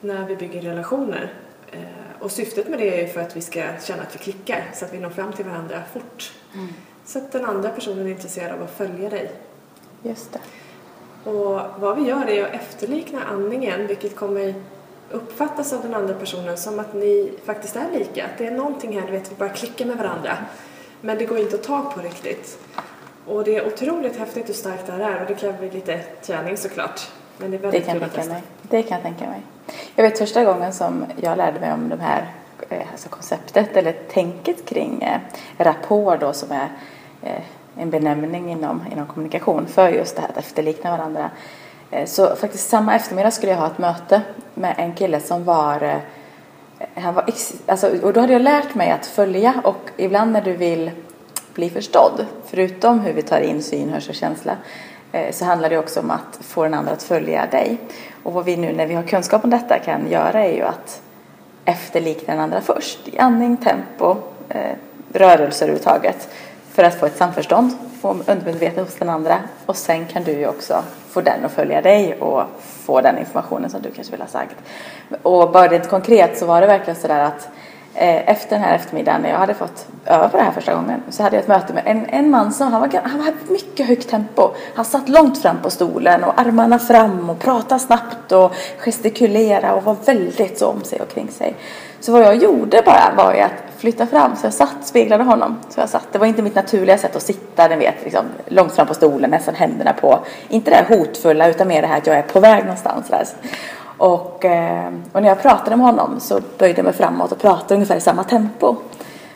när 0.01 0.25
vi 0.25 0.35
bygger 0.35 0.61
relationer. 0.61 1.33
Eh, 1.71 1.79
Och 2.19 2.31
syftet 2.31 2.67
med 2.69 2.79
det 2.79 2.97
är 2.99 3.01
ju 3.01 3.13
för 3.13 3.21
att 3.21 3.35
vi 3.37 3.41
ska 3.41 3.63
känna 3.83 4.01
att 4.03 4.15
vi 4.15 4.19
klickar, 4.19 4.69
så 4.73 4.85
att 4.85 4.93
vi 4.93 4.99
når 4.99 5.09
fram 5.09 5.33
till 5.33 5.45
varandra 5.45 5.81
fort. 5.93 6.33
Så 7.05 7.17
att 7.19 7.31
den 7.31 7.45
andra 7.45 7.69
personen 7.69 8.05
är 8.07 8.11
intresserad 8.11 8.51
av 8.51 8.63
att 8.63 8.77
följa 8.77 9.09
dig. 9.09 9.31
Just 10.03 10.31
det. 10.33 10.39
Och 11.29 11.61
vad 11.79 11.97
vi 11.97 12.03
gör 12.09 12.29
är 12.29 12.45
att 12.45 12.53
efterlikna 12.53 13.23
andningen, 13.23 13.87
vilket 13.87 14.15
kommer 14.15 14.53
uppfattas 15.11 15.73
av 15.73 15.81
den 15.81 15.93
andra 15.93 16.13
personen 16.13 16.57
som 16.57 16.79
att 16.79 16.93
ni 16.93 17.33
faktiskt 17.45 17.75
är 17.75 17.91
lika. 17.99 18.25
Att 18.25 18.37
det 18.37 18.47
är 18.47 18.51
någonting 18.51 18.99
här, 18.99 19.05
du 19.07 19.11
vet, 19.11 19.31
vi 19.31 19.35
bara 19.35 19.49
klickar 19.49 19.85
med 19.85 19.97
varandra. 19.97 20.37
Men 21.01 21.17
det 21.17 21.25
går 21.25 21.37
inte 21.37 21.55
att 21.55 21.63
ta 21.63 21.81
på 21.91 21.99
riktigt. 22.01 22.59
Och 23.27 23.43
det 23.43 23.55
är 23.55 23.67
otroligt 23.67 24.17
häftigt 24.17 24.49
hur 24.49 24.53
starkt 24.53 24.85
det 24.87 24.91
här 24.91 24.99
är 24.99 25.21
och 25.21 25.27
det 25.27 25.33
kräver 25.35 25.71
lite 25.71 25.97
träning 26.21 26.57
såklart. 26.57 27.01
Men 27.37 27.51
det 27.51 27.57
är 27.57 27.61
Det 27.61 27.63
väldigt 27.67 27.85
kan 27.85 27.93
kul 27.93 28.01
jag 28.01 28.07
att 28.07 28.13
tänka 28.15 28.21
testa. 28.21 28.33
mig. 28.33 28.43
Det 28.61 28.83
kan 28.83 28.95
jag 28.97 29.03
tänka 29.03 29.25
mig. 29.29 29.41
Jag 29.95 30.03
vet 30.03 30.17
första 30.17 30.43
gången 30.45 30.73
som 30.73 31.05
jag 31.21 31.37
lärde 31.37 31.59
mig 31.59 31.73
om 31.73 31.89
det 31.89 31.97
här 32.03 32.31
eh, 32.69 32.81
alltså 32.91 33.09
konceptet 33.09 33.77
eller 33.77 33.91
tänket 33.91 34.65
kring 34.65 35.01
eh, 35.01 35.19
rapport 35.57 36.19
då 36.19 36.33
som 36.33 36.51
är 36.51 36.67
eh, 37.23 37.41
en 37.77 37.89
benämning 37.89 38.51
inom, 38.51 38.83
inom 38.91 39.07
kommunikation 39.07 39.65
för 39.67 39.89
just 39.89 40.15
det 40.15 40.21
här 40.21 40.29
att 40.29 40.37
efterlikna 40.37 40.97
varandra. 40.97 41.29
Eh, 41.91 42.05
Så 42.05 42.35
faktiskt 42.35 42.69
samma 42.69 42.95
eftermiddag 42.95 43.31
skulle 43.31 43.51
jag 43.51 43.59
ha 43.59 43.67
ett 43.67 43.77
möte 43.77 44.21
med 44.53 44.75
en 44.77 44.93
kille 44.93 45.19
som 45.19 45.43
var 45.43 46.01
han 46.95 47.13
var 47.13 47.25
alltså, 47.65 47.99
och 48.03 48.13
då 48.13 48.19
hade 48.21 48.33
jag 48.33 48.41
lärt 48.41 48.75
mig 48.75 48.91
att 48.91 49.05
följa 49.05 49.53
och 49.63 49.89
ibland 49.97 50.31
när 50.31 50.41
du 50.41 50.53
vill 50.53 50.91
bli 51.55 51.69
förstådd. 51.69 52.25
Förutom 52.45 52.99
hur 52.99 53.13
vi 53.13 53.21
tar 53.21 53.39
in 53.39 53.63
syn, 53.63 53.89
hörsel 53.89 54.09
och 54.09 54.15
känsla 54.15 54.57
eh, 55.11 55.31
så 55.31 55.45
handlar 55.45 55.69
det 55.69 55.77
också 55.77 55.99
om 55.99 56.11
att 56.11 56.39
få 56.41 56.63
den 56.63 56.73
andra 56.73 56.91
att 56.91 57.03
följa 57.03 57.45
dig. 57.45 57.77
Och 58.23 58.33
vad 58.33 58.45
vi 58.45 58.57
nu 58.57 58.73
när 58.73 58.87
vi 58.87 58.93
har 58.93 59.03
kunskap 59.03 59.43
om 59.43 59.49
detta 59.49 59.79
kan 59.79 60.11
göra 60.11 60.45
är 60.45 60.55
ju 60.55 60.61
att 60.61 61.01
efterlikna 61.65 62.33
den 62.33 62.43
andra 62.43 62.61
först. 62.61 63.07
I 63.07 63.17
andning, 63.17 63.57
tempo, 63.57 64.15
eh, 64.49 64.75
rörelser 65.13 65.65
överhuvudtaget. 65.65 66.29
För 66.71 66.83
att 66.83 66.99
få 66.99 67.05
ett 67.05 67.17
samförstånd, 67.17 67.71
få 68.01 68.15
undermedvetet 68.27 68.85
hos 68.85 68.95
den 68.95 69.09
andra. 69.09 69.39
Och 69.65 69.75
sen 69.75 70.05
kan 70.05 70.23
du 70.23 70.31
ju 70.31 70.47
också 70.47 70.83
få 71.09 71.21
den 71.21 71.45
att 71.45 71.51
följa 71.51 71.81
dig 71.81 72.15
och 72.19 72.43
få 72.59 73.01
den 73.01 73.17
informationen 73.17 73.69
som 73.69 73.81
du 73.81 73.91
kanske 73.91 74.11
vill 74.11 74.21
ha 74.21 74.27
sagt. 74.27 74.55
Och 75.21 75.51
bara 75.51 75.67
rent 75.67 75.89
konkret 75.89 76.37
så 76.37 76.45
var 76.45 76.61
det 76.61 76.67
verkligen 76.67 76.99
sådär 76.99 77.19
att 77.19 77.45
eh, 77.45 77.64
Eh, 77.97 78.29
efter 78.29 78.49
den 78.49 78.61
här 78.61 78.75
eftermiddagen 78.75 79.21
när 79.21 79.29
jag 79.29 79.37
hade 79.37 79.53
fått 79.53 79.87
öva 80.05 80.29
på 80.29 80.37
det 80.37 80.43
här 80.43 80.51
första 80.51 80.75
gången 80.75 81.03
så 81.09 81.23
hade 81.23 81.35
jag 81.35 81.43
ett 81.43 81.47
möte 81.47 81.73
med 81.73 81.83
en, 81.85 82.05
en 82.05 82.29
man 82.29 82.53
som 82.53 82.71
han 82.71 82.81
var, 82.81 83.01
han 83.03 83.17
var 83.19 83.33
mycket 83.49 83.87
högt 83.87 84.09
tempo. 84.09 84.51
Han 84.75 84.85
satt 84.85 85.09
långt 85.09 85.41
fram 85.41 85.57
på 85.61 85.69
stolen 85.69 86.23
och 86.23 86.39
armarna 86.39 86.79
fram 86.79 87.29
och 87.29 87.39
pratade 87.39 87.79
snabbt 87.79 88.31
och 88.31 88.55
gestikulerade 88.77 89.73
och 89.73 89.83
var 89.83 89.95
väldigt 90.05 90.59
så 90.59 90.67
om 90.67 90.83
sig 90.83 91.01
och 91.01 91.09
kring 91.09 91.27
sig. 91.27 91.55
Så 91.99 92.11
vad 92.11 92.21
jag 92.21 92.35
gjorde 92.35 92.81
bara 92.85 93.13
var 93.17 93.33
ju 93.33 93.39
att 93.39 93.51
flytta 93.77 94.07
fram 94.07 94.35
så 94.35 94.45
jag 94.45 94.53
satt, 94.53 94.87
speglade 94.87 95.23
honom. 95.23 95.57
Så 95.69 95.79
jag 95.79 95.89
satt. 95.89 96.07
Det 96.11 96.19
var 96.19 96.27
inte 96.27 96.41
mitt 96.41 96.55
naturliga 96.55 96.97
sätt 96.97 97.15
att 97.15 97.21
sitta, 97.21 97.67
ni 97.67 97.75
vet, 97.75 98.03
liksom, 98.03 98.25
långt 98.47 98.71
fram 98.71 98.87
på 98.87 98.93
stolen, 98.93 99.29
nästan 99.29 99.55
händerna 99.55 99.93
på. 99.93 100.19
Inte 100.49 100.71
det 100.71 100.75
här 100.75 100.97
hotfulla 100.97 101.47
utan 101.47 101.67
mer 101.67 101.81
det 101.81 101.87
här 101.87 101.97
att 101.97 102.07
jag 102.07 102.15
är 102.15 102.21
på 102.21 102.39
väg 102.39 102.63
någonstans. 102.63 103.07
Där. 103.07 103.25
Och, 103.97 104.45
eh, 104.45 104.93
och 105.11 105.21
när 105.21 105.29
jag 105.29 105.41
pratade 105.41 105.75
med 105.75 105.85
honom 105.85 106.19
så 106.19 106.39
böjde 106.57 106.77
jag 106.77 106.83
mig 106.83 106.93
framåt 106.93 107.31
och 107.31 107.39
pratade 107.39 107.73
ungefär 107.73 107.95
i 107.95 108.01
samma 108.01 108.23
tempo. 108.23 108.75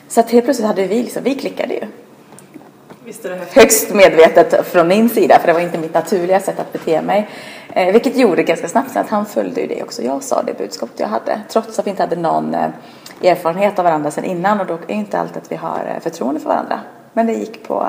Så 0.08 0.20
att 0.20 0.32
helt 0.32 0.46
plötsligt 0.46 0.68
hade 0.68 0.88
vi 0.88 1.04
liksom, 1.04 1.24
vi 1.24 1.36
klickade 1.36 1.74
ju. 1.74 1.82
Visst 3.06 3.26
är 3.26 3.30
det 3.30 3.36
häftigt? 3.36 3.62
Högst 3.62 3.94
medvetet 3.94 4.68
från 4.68 4.88
min 4.88 5.10
sida 5.10 5.40
för 5.40 5.48
det 5.48 5.54
var 5.54 5.60
inte 5.60 5.78
mitt 5.78 5.94
naturliga 5.94 6.40
sätt 6.40 6.60
att 6.60 6.74
bete 6.74 7.02
mig. 7.02 7.30
Eh, 7.74 7.94
vilket 7.94 8.18
gjorde 8.18 8.44
ganska 8.44 8.68
snabbt 8.68 8.98
att 8.98 9.10
han 9.10 9.26
följde 9.26 9.62
ju 9.62 9.68
det 9.68 9.84
också. 9.84 10.02
Jag 10.02 10.24
sa 10.24 10.44
det 10.44 10.58
budskapet 10.58 11.00
jag 11.00 11.08
hade. 11.08 11.42
Trots 11.50 11.80
att 11.80 11.88
vi 11.88 11.90
inte 11.90 12.04
hade 12.04 12.16
någon 12.16 12.56
eh, 12.56 12.70
erfarenhet 13.24 13.80
av 13.80 13.86
varandra 13.86 14.12
sedan 14.12 14.24
innan 14.24 14.60
och 14.60 14.66
då 14.66 14.74
är 14.74 14.96
inte 14.96 15.20
alltid 15.20 15.38
att 15.38 15.52
vi 15.52 15.56
har 15.56 15.94
eh, 15.96 16.02
förtroende 16.02 16.40
för 16.40 16.50
varandra. 16.50 16.80
Men 17.14 17.28
det 17.28 17.34
gick 17.34 17.68
på 17.68 17.88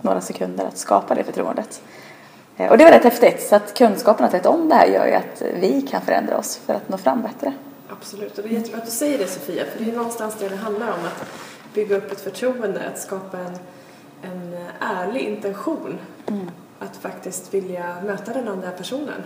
några 0.00 0.20
sekunder 0.20 0.66
att 0.66 0.78
skapa 0.78 1.14
det 1.14 1.24
förtroendet. 1.24 1.82
Eh, 2.60 2.70
och 2.70 2.78
det 2.78 2.84
var 2.84 2.90
rätt 2.90 3.04
häftigt. 3.04 3.42
Så 3.42 3.56
att 3.56 3.74
kunskapen 3.74 4.26
att 4.26 4.34
veta 4.34 4.48
om 4.48 4.68
det 4.68 4.74
här 4.74 4.86
gör 4.86 5.06
ju 5.06 5.12
att 5.12 5.42
vi 5.60 5.82
kan 5.82 6.02
förändra 6.02 6.38
oss 6.38 6.56
för 6.56 6.74
att 6.74 6.88
nå 6.88 6.98
fram 6.98 7.22
bättre. 7.22 7.52
Absolut, 7.88 8.38
och 8.38 8.44
det 8.44 8.50
är 8.50 8.52
jättebra 8.52 8.78
att 8.78 8.84
du 8.84 8.90
säger 8.90 9.18
det 9.18 9.26
Sofia, 9.26 9.64
för 9.64 9.84
det 9.84 9.90
är 9.90 9.96
någonstans 9.96 10.36
det 10.38 10.48
det 10.48 10.56
handlar 10.56 10.86
om, 10.86 11.04
att 11.04 11.26
bygga 11.74 11.96
upp 11.96 12.12
ett 12.12 12.20
förtroende, 12.20 12.88
att 12.88 12.98
skapa 12.98 13.38
en, 13.38 13.58
en 14.22 14.66
ärlig 14.80 15.20
intention. 15.20 15.98
Att 16.78 16.96
faktiskt 16.96 17.54
vilja 17.54 17.96
möta 18.04 18.32
den 18.32 18.48
andra 18.48 18.70
personen. 18.70 19.22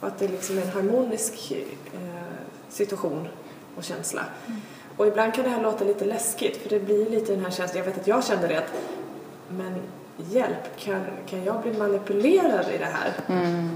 Och 0.00 0.08
att 0.08 0.18
det 0.18 0.28
liksom 0.28 0.58
är 0.58 0.62
en 0.62 0.68
harmonisk 0.68 1.52
eh, 1.52 1.98
situation 2.68 3.28
och 3.76 3.84
känsla. 3.84 4.22
Och 4.96 5.06
ibland 5.06 5.34
kan 5.34 5.44
det 5.44 5.50
här 5.50 5.62
låta 5.62 5.84
lite 5.84 6.04
läskigt, 6.04 6.56
för 6.56 6.68
det 6.68 6.80
blir 6.80 7.10
lite 7.10 7.32
den 7.34 7.44
här 7.44 7.50
känslan, 7.50 7.78
jag 7.78 7.84
vet 7.84 8.00
att 8.00 8.06
jag 8.06 8.24
kände 8.24 8.48
det 8.48 8.56
att, 8.56 8.72
men 9.48 9.74
hjälp, 10.18 10.76
kan, 10.78 11.00
kan 11.26 11.44
jag 11.44 11.62
bli 11.62 11.72
manipulerad 11.72 12.68
i 12.74 12.78
det 12.78 12.84
här? 12.92 13.12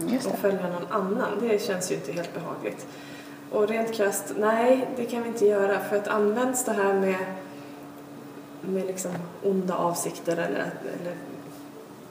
just 0.09 0.27
och 0.27 0.39
följa 0.39 0.69
någon 0.69 0.87
annan, 0.91 1.29
det 1.41 1.63
känns 1.63 1.91
ju 1.91 1.95
inte 1.95 2.13
helt 2.13 2.35
behagligt. 2.35 2.87
Och 3.51 3.69
rent 3.69 3.95
krasst, 3.95 4.33
nej, 4.37 4.89
det 4.97 5.05
kan 5.05 5.23
vi 5.23 5.29
inte 5.29 5.47
göra. 5.47 5.79
För 5.79 5.97
att 5.97 6.09
används 6.09 6.65
det 6.65 6.73
här 6.73 6.95
med, 6.95 7.17
med 8.61 8.87
liksom 8.87 9.11
onda 9.43 9.75
avsikter 9.75 10.33
eller, 10.33 10.71
eller 11.01 11.15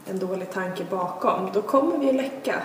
en 0.06 0.20
dålig 0.20 0.52
tanke 0.52 0.86
bakom, 0.90 1.50
då 1.54 1.62
kommer 1.62 1.98
vi 1.98 2.10
att 2.10 2.16
läcka. 2.16 2.62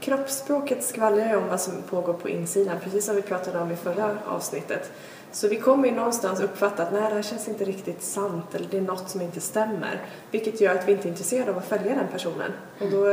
Kroppsspråket 0.00 0.84
skvallrar 0.84 1.28
ju 1.28 1.36
om 1.36 1.48
vad 1.48 1.60
som 1.60 1.82
pågår 1.90 2.12
på 2.12 2.28
insidan, 2.28 2.76
precis 2.84 3.04
som 3.04 3.16
vi 3.16 3.22
pratade 3.22 3.58
om 3.58 3.72
i 3.72 3.76
förra 3.76 4.18
avsnittet. 4.26 4.92
Så 5.32 5.48
vi 5.48 5.56
kommer 5.56 5.88
ju 5.88 5.94
någonstans 5.94 6.40
uppfatta 6.40 6.82
att 6.82 6.92
nej, 6.92 7.02
det 7.02 7.14
här 7.14 7.22
känns 7.22 7.48
inte 7.48 7.64
riktigt 7.64 8.02
sant 8.02 8.54
eller 8.54 8.66
det 8.70 8.76
är 8.76 8.82
något 8.82 9.10
som 9.10 9.20
inte 9.20 9.40
stämmer. 9.40 10.00
Vilket 10.30 10.60
gör 10.60 10.74
att 10.74 10.88
vi 10.88 10.92
inte 10.92 11.08
är 11.08 11.10
intresserade 11.10 11.50
av 11.50 11.58
att 11.58 11.68
följa 11.68 11.94
den 11.94 12.08
personen. 12.12 12.52
Och 12.80 12.90
då 12.90 13.04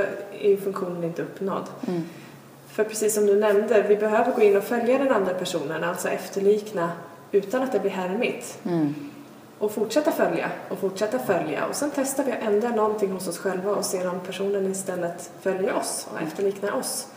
är 0.41 0.49
ju 0.49 0.57
funktionen 0.57 1.03
inte 1.03 1.21
uppnådd. 1.21 1.63
För 2.67 2.83
precis 2.83 3.13
som 3.13 3.25
du 3.25 3.35
nämnde, 3.39 3.81
vi 3.87 3.95
behöver 3.95 4.31
gå 4.31 4.41
in 4.41 4.57
och 4.57 4.63
följa 4.63 4.97
den 4.97 5.11
andra 5.11 5.33
personen, 5.33 5.83
alltså 5.83 6.09
efterlikna 6.09 6.91
utan 7.31 7.61
att 7.61 7.71
det 7.71 7.79
blir 7.79 7.91
härmigt. 7.91 8.59
Och 9.59 9.71
fortsätta 9.71 10.11
följa 10.11 10.51
och 10.69 10.79
fortsätta 10.79 11.19
följa 11.19 11.65
och 11.65 11.75
sen 11.75 11.91
testar 11.95 12.23
vi 12.23 12.31
att 12.31 12.43
ändra 12.43 12.69
någonting 12.69 13.11
hos 13.11 13.27
oss 13.27 13.37
själva 13.37 13.71
och 13.71 13.85
ser 13.85 14.09
om 14.09 14.19
personen 14.19 14.71
istället 14.71 15.31
följer 15.41 15.73
oss 15.73 16.07
och 16.13 16.21
efterliknar 16.21 16.71
oss. 16.71 17.07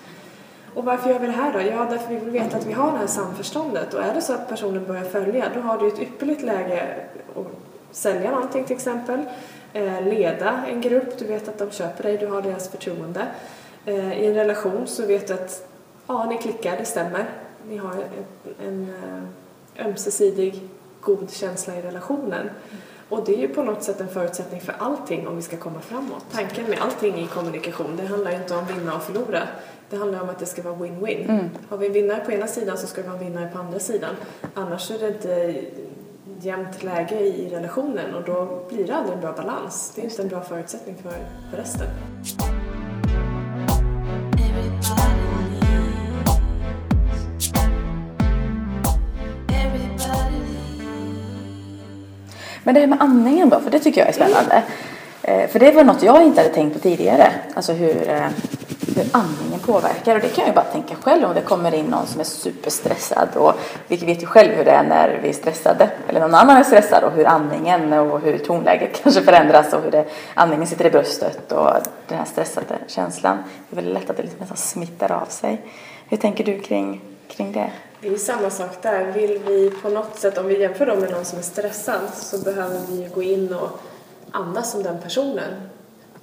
Och 0.76 0.84
varför 0.84 1.10
gör 1.10 1.18
vi 1.18 1.26
det 1.26 1.32
här 1.32 1.52
då? 1.52 1.60
Ja, 1.60 1.86
därför 1.90 2.08
vi 2.08 2.16
vill 2.16 2.30
veta 2.30 2.56
att 2.56 2.66
vi 2.66 2.72
har 2.72 2.92
det 2.92 2.98
här 2.98 3.06
samförståndet 3.06 3.94
och 3.94 4.02
är 4.02 4.14
det 4.14 4.20
så 4.20 4.32
att 4.32 4.48
personen 4.48 4.86
börjar 4.86 5.04
följa 5.04 5.50
då 5.54 5.60
har 5.60 5.78
du 5.78 5.88
ett 5.88 5.98
ypperligt 5.98 6.42
läge 6.42 6.96
att 7.36 7.46
sälja 7.90 8.30
någonting 8.30 8.64
till 8.64 8.76
exempel, 8.76 9.20
eh, 9.72 10.02
leda 10.02 10.64
en 10.68 10.80
grupp, 10.80 11.18
du 11.18 11.24
vet 11.24 11.48
att 11.48 11.58
de 11.58 11.70
köper 11.70 12.02
dig, 12.02 12.18
du 12.18 12.26
har 12.26 12.42
deras 12.42 12.68
förtroende. 12.68 13.26
Eh, 13.84 14.22
I 14.22 14.26
en 14.26 14.34
relation 14.34 14.86
så 14.86 15.06
vet 15.06 15.28
du 15.28 15.34
att 15.34 15.68
ja, 16.06 16.24
ni 16.24 16.38
klickar, 16.38 16.76
det 16.76 16.84
stämmer. 16.84 17.24
Ni 17.68 17.76
har 17.76 17.94
en, 18.66 18.94
eh, 19.02 19.86
ömsesidig 19.86 20.68
god 21.00 21.30
känsla 21.30 21.76
i 21.76 21.82
relationen. 21.82 22.40
Mm. 22.40 22.82
Och 23.08 23.24
det 23.24 23.34
är 23.34 23.38
ju 23.38 23.48
på 23.48 23.62
något 23.62 23.82
sätt 23.82 24.00
en 24.00 24.08
förutsättning 24.08 24.60
för 24.60 24.74
allting 24.78 25.28
om 25.28 25.36
vi 25.36 25.42
ska 25.42 25.56
komma 25.56 25.80
framåt. 25.80 26.24
Tanken 26.32 26.64
med 26.64 26.78
allting 26.80 27.14
i 27.14 27.26
kommunikation, 27.26 27.96
det 27.96 28.06
handlar 28.06 28.30
ju 28.30 28.36
inte 28.36 28.56
om 28.56 28.66
vinna 28.66 28.94
och 28.94 29.02
förlora. 29.02 29.42
Det 29.90 29.96
handlar 29.96 30.20
om 30.22 30.28
att 30.28 30.38
det 30.38 30.46
ska 30.46 30.62
vara 30.62 30.74
win-win. 30.74 31.48
Har 31.68 31.76
vi 31.76 31.86
en 31.86 31.92
vinnare 31.92 32.24
på 32.24 32.32
ena 32.32 32.46
sidan 32.46 32.78
så 32.78 32.86
ska 32.86 33.02
vi 33.02 33.08
ha 33.08 33.14
en 33.14 33.24
vinnare 33.24 33.50
på 33.52 33.58
andra 33.58 33.78
sidan. 33.78 34.14
Annars 34.54 34.90
är 34.90 34.98
det 34.98 35.08
inte 35.08 35.60
jämnt 36.40 36.82
läge 36.82 37.20
i 37.20 37.48
relationen 37.50 38.14
och 38.14 38.24
då 38.24 38.64
blir 38.68 38.86
det 38.86 38.94
aldrig 38.94 39.14
en 39.14 39.20
bra 39.20 39.32
balans. 39.32 39.92
Det 39.94 40.00
är 40.00 40.04
inte 40.04 40.22
en 40.22 40.28
bra 40.28 40.40
förutsättning 40.40 40.96
för, 41.02 41.10
för 41.50 41.56
resten. 41.56 41.86
Men 52.66 52.74
det 52.74 52.80
här 52.80 52.86
med 52.86 53.00
andningen 53.02 53.48
då, 53.48 53.60
för 53.60 53.70
det 53.70 53.78
tycker 53.78 54.00
jag 54.00 54.08
är 54.08 54.12
spännande. 54.12 54.62
Eh, 55.22 55.48
För 55.48 55.58
det 55.58 55.72
var 55.72 55.84
något 55.84 56.02
jag 56.02 56.22
inte 56.22 56.40
hade 56.40 56.54
tänkt 56.54 56.74
på 56.74 56.78
tidigare. 56.78 57.32
Alltså 57.54 57.72
hur, 57.72 58.08
eh, 58.08 58.26
hur 58.96 59.04
andningen 59.12 59.60
påverkar. 59.66 60.14
Och 60.14 60.20
det 60.20 60.28
kan 60.28 60.42
jag 60.42 60.48
ju 60.48 60.54
bara 60.54 60.64
tänka 60.64 60.94
själv 60.94 61.24
om 61.24 61.34
det 61.34 61.40
kommer 61.40 61.74
in 61.74 61.86
någon 61.86 62.06
som 62.06 62.20
är 62.20 62.24
superstressad. 62.24 63.28
Och 63.36 63.52
vi 63.88 63.96
vet 63.96 64.22
ju 64.22 64.26
själv 64.26 64.52
hur 64.52 64.64
det 64.64 64.70
är 64.70 64.82
när 64.82 65.20
vi 65.22 65.28
är 65.28 65.32
stressade. 65.32 65.90
Eller 66.08 66.20
någon 66.20 66.34
annan 66.34 66.56
är 66.56 66.64
stressad. 66.64 67.04
Och 67.04 67.12
hur 67.12 67.26
andningen 67.26 67.92
och 67.92 68.20
hur 68.20 68.38
tonläget 68.38 69.00
kanske 69.02 69.22
förändras. 69.22 69.72
Och 69.72 69.82
hur 69.82 69.90
det, 69.90 70.04
andningen 70.34 70.66
sitter 70.66 70.86
i 70.86 70.90
bröstet. 70.90 71.52
Och 71.52 71.70
den 72.08 72.18
här 72.18 72.24
stressade 72.24 72.74
känslan. 72.86 73.36
Det 73.68 73.74
är 73.74 73.76
väldigt 73.76 73.94
lätt 73.94 74.10
att 74.10 74.16
det 74.16 74.22
liksom 74.22 74.40
nästan 74.40 74.56
smittar 74.56 75.12
av 75.12 75.26
sig. 75.26 75.60
Hur 76.08 76.16
tänker 76.16 76.44
du 76.44 76.60
kring, 76.60 77.00
kring 77.28 77.52
det? 77.52 77.70
Det 78.00 78.08
är 78.08 78.16
samma 78.16 78.50
sak 78.50 78.82
där. 78.82 79.12
Vill 79.12 79.42
vi 79.46 79.70
på 79.70 79.88
något 79.88 80.18
sätt, 80.18 80.38
om 80.38 80.46
vi 80.46 80.60
jämför 80.60 80.86
dem 80.86 80.98
med 80.98 81.10
någon 81.10 81.24
som 81.24 81.38
är 81.38 81.42
stressad, 81.42 82.14
så 82.14 82.38
behöver 82.38 82.80
vi 82.88 83.08
gå 83.14 83.22
in 83.22 83.54
och 83.54 83.70
andas 84.30 84.72
som 84.72 84.82
den 84.82 85.02
personen. 85.02 85.54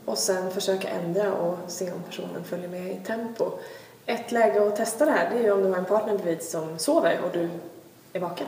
Och 0.06 0.18
sen 0.18 0.52
försöka 0.52 0.88
ändra 0.88 1.34
och 1.34 1.58
se 1.68 1.92
om 1.92 2.04
personen 2.04 2.44
följer 2.44 2.70
med 2.70 2.92
i 2.92 3.06
tempo. 3.06 3.52
Ett 4.06 4.32
läge 4.32 4.68
att 4.68 4.76
testa 4.76 5.06
det 5.06 5.12
här, 5.12 5.30
det 5.30 5.40
är 5.40 5.44
ju 5.44 5.52
om 5.52 5.64
du 5.64 5.70
har 5.70 5.78
en 5.78 5.86
partner 5.86 6.18
bredvid 6.18 6.44
som 6.44 6.80
sover 6.80 7.20
och 7.24 7.32
du 7.34 7.50
är 8.14 8.20
vaken. 8.20 8.48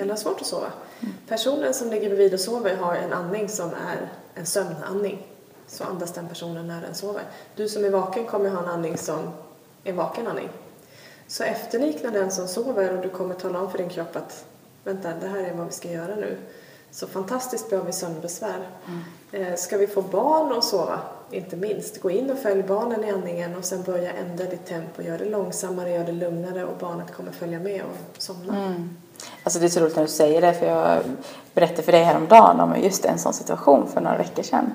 Eller 0.00 0.10
har 0.10 0.16
svårt 0.16 0.40
att 0.40 0.46
sova. 0.46 0.72
Personen 1.28 1.74
som 1.74 1.90
ligger 1.90 2.08
bredvid 2.08 2.34
och 2.34 2.40
sover 2.40 2.76
har 2.76 2.94
en 2.94 3.12
andning 3.12 3.48
som 3.48 3.68
är 3.68 4.08
en 4.34 4.46
sömnandning. 4.46 5.26
Så 5.66 5.84
andas 5.84 6.12
den 6.12 6.28
personen 6.28 6.66
när 6.66 6.80
den 6.80 6.94
sover. 6.94 7.22
Du 7.56 7.68
som 7.68 7.84
är 7.84 7.90
vaken 7.90 8.26
kommer 8.26 8.50
ha 8.50 8.62
en 8.62 8.68
andning 8.68 8.98
som 8.98 9.18
en 9.84 9.96
vaken 9.96 10.26
andning. 10.26 10.48
Så 11.30 11.42
efterlikna 11.42 12.10
den 12.10 12.30
som 12.30 12.48
sover 12.48 12.96
och 12.96 13.02
du 13.02 13.08
kommer 13.08 13.34
tala 13.34 13.60
om 13.60 13.70
för 13.70 13.78
din 13.78 13.88
kropp 13.88 14.16
att 14.16 14.44
vänta, 14.84 15.08
det 15.20 15.28
här 15.28 15.38
är 15.38 15.54
vad 15.54 15.66
vi 15.66 15.72
ska 15.72 15.90
göra 15.90 16.14
nu. 16.14 16.36
Så 16.90 17.06
fantastiskt 17.06 17.70
bra 17.70 17.82
vid 17.82 17.94
sömnbesvär. 17.94 18.68
Eh, 19.32 19.54
ska 19.54 19.76
vi 19.76 19.86
få 19.86 20.02
barn 20.02 20.58
att 20.58 20.64
sova, 20.64 21.00
inte 21.30 21.56
minst, 21.56 22.02
gå 22.02 22.10
in 22.10 22.30
och 22.30 22.38
följ 22.38 22.62
barnen 22.62 23.04
i 23.04 23.10
andningen 23.10 23.56
och 23.56 23.64
sen 23.64 23.82
börja 23.82 24.12
ändra 24.12 24.44
ditt 24.44 24.66
tempo. 24.66 25.02
Gör 25.02 25.18
det 25.18 25.24
långsammare, 25.24 25.90
gör 25.90 26.04
det 26.04 26.12
lugnare 26.12 26.64
och 26.64 26.76
barnet 26.80 27.14
kommer 27.14 27.32
följa 27.32 27.58
med 27.58 27.82
och 27.82 28.22
somna. 28.22 28.74
Alltså 29.42 29.58
det 29.58 29.66
är 29.66 29.68
så 29.68 29.80
roligt 29.80 29.96
när 29.96 30.02
du 30.02 30.08
säger 30.08 30.40
det 30.40 30.54
för 30.54 30.66
jag 30.66 31.02
berättade 31.54 31.82
för 31.82 31.92
dig 31.92 32.02
häromdagen 32.02 32.60
om 32.60 32.76
just 32.82 33.04
en 33.04 33.18
sån 33.18 33.32
situation 33.32 33.88
för 33.88 34.00
några 34.00 34.18
veckor 34.18 34.42
sedan. 34.42 34.74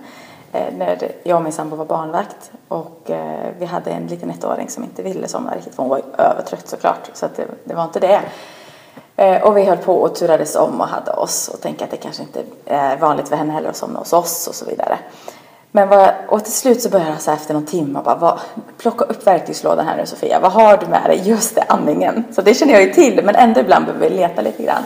Eh, 0.55 0.74
när 0.77 1.12
jag 1.24 1.38
och 1.38 1.43
min 1.43 1.51
sambo 1.51 1.75
var 1.75 1.85
barnvakt 1.85 2.51
och 2.67 3.09
eh, 3.09 3.51
vi 3.59 3.65
hade 3.65 3.91
en 3.91 4.07
liten 4.07 4.29
ettåring 4.29 4.69
som 4.69 4.83
inte 4.83 5.03
ville 5.03 5.27
somna 5.27 5.55
riktigt 5.55 5.75
för 5.75 5.83
hon 5.83 5.89
var 5.89 6.01
övertrött 6.17 6.67
såklart 6.67 7.09
så 7.13 7.25
att 7.25 7.35
det, 7.35 7.45
det 7.63 7.74
var 7.74 7.83
inte 7.83 8.00
det. 8.00 8.21
Eh, 9.15 9.41
och 9.41 9.57
vi 9.57 9.63
höll 9.63 9.77
på 9.77 9.95
och 9.95 10.15
turades 10.15 10.55
om 10.55 10.81
och 10.81 10.88
hade 10.88 11.12
oss 11.12 11.47
och 11.47 11.62
tänkte 11.62 11.83
att 11.83 11.91
det 11.91 11.97
kanske 11.97 12.24
inte 12.24 12.43
är 12.65 12.97
vanligt 12.97 13.27
för 13.29 13.35
henne 13.35 13.53
heller 13.53 13.69
att 13.69 13.75
somna 13.75 14.00
hos 14.00 14.13
oss 14.13 14.47
och 14.47 14.55
så 14.55 14.65
vidare. 14.65 14.97
Men 15.71 15.89
vad, 15.89 16.09
och 16.27 16.43
till 16.43 16.53
slut 16.53 16.81
så 16.81 16.89
började 16.89 17.12
jag 17.12 17.21
så 17.21 17.31
här 17.31 17.38
efter 17.38 17.53
någon 17.53 17.65
timme 17.65 18.00
bara, 18.05 18.15
vad, 18.15 18.39
plocka 18.77 19.05
upp 19.05 19.27
verktygslådan 19.27 19.85
här 19.88 19.97
nu 19.97 20.05
Sofia, 20.05 20.39
vad 20.39 20.51
har 20.51 20.77
du 20.77 20.88
med 20.88 21.03
dig? 21.05 21.21
Just 21.24 21.55
det, 21.55 21.63
andningen. 21.67 22.25
Så 22.31 22.41
det 22.41 22.53
känner 22.53 22.74
jag 22.74 22.83
ju 22.83 22.93
till, 22.93 23.25
men 23.25 23.35
ändå 23.35 23.59
ibland 23.59 23.85
behöver 23.85 24.09
vi 24.09 24.15
leta 24.15 24.41
lite 24.41 24.63
grann. 24.63 24.83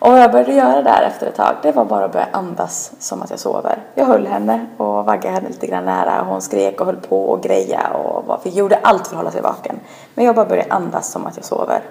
Och 0.00 0.10
vad 0.10 0.20
jag 0.20 0.32
började 0.32 0.52
göra 0.52 0.82
där 0.82 1.02
efter 1.02 1.26
ett 1.26 1.34
tag, 1.34 1.56
det 1.62 1.72
var 1.72 1.84
bara 1.84 2.04
att 2.04 2.12
börja 2.12 2.28
andas 2.32 2.92
som 2.98 3.22
att 3.22 3.30
jag 3.30 3.38
sover. 3.38 3.78
Jag 3.94 4.06
höll 4.06 4.26
henne 4.26 4.66
och 4.76 5.04
vaggade 5.04 5.34
henne 5.34 5.48
lite 5.48 5.66
grann 5.66 5.84
nära 5.84 6.22
hon 6.22 6.42
skrek 6.42 6.80
och 6.80 6.86
höll 6.86 6.96
på 6.96 7.24
och 7.24 7.42
greja 7.42 7.88
och 7.88 8.24
var, 8.26 8.38
för 8.38 8.48
gjorde 8.48 8.76
allt 8.82 9.06
för 9.06 9.14
att 9.14 9.18
hålla 9.18 9.30
sig 9.30 9.42
vaken. 9.42 9.80
Men 10.14 10.24
jag 10.24 10.34
bara 10.34 10.46
började 10.46 10.72
andas 10.72 11.10
som 11.10 11.26
att 11.26 11.36
jag 11.36 11.44
sover. 11.44 11.82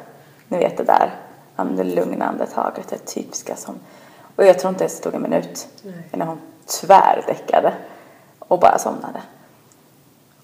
Ni 0.48 0.58
vet 0.58 0.78
det 0.78 0.84
där, 0.84 1.16
det 1.56 1.84
lugna 1.84 2.26
andetaget, 2.26 2.88
det 2.90 2.98
typiska 2.98 3.56
som... 3.56 3.76
Och 4.36 4.46
jag 4.46 4.60
tror 4.60 4.70
inte 4.70 4.84
det 4.84 4.90
tog 4.90 5.14
en 5.14 5.22
minut 5.22 5.68
innan 6.12 6.28
hon 6.28 6.40
tvärdäckade 6.82 7.74
och 8.40 8.60
bara 8.60 8.78
somnade. 8.78 9.22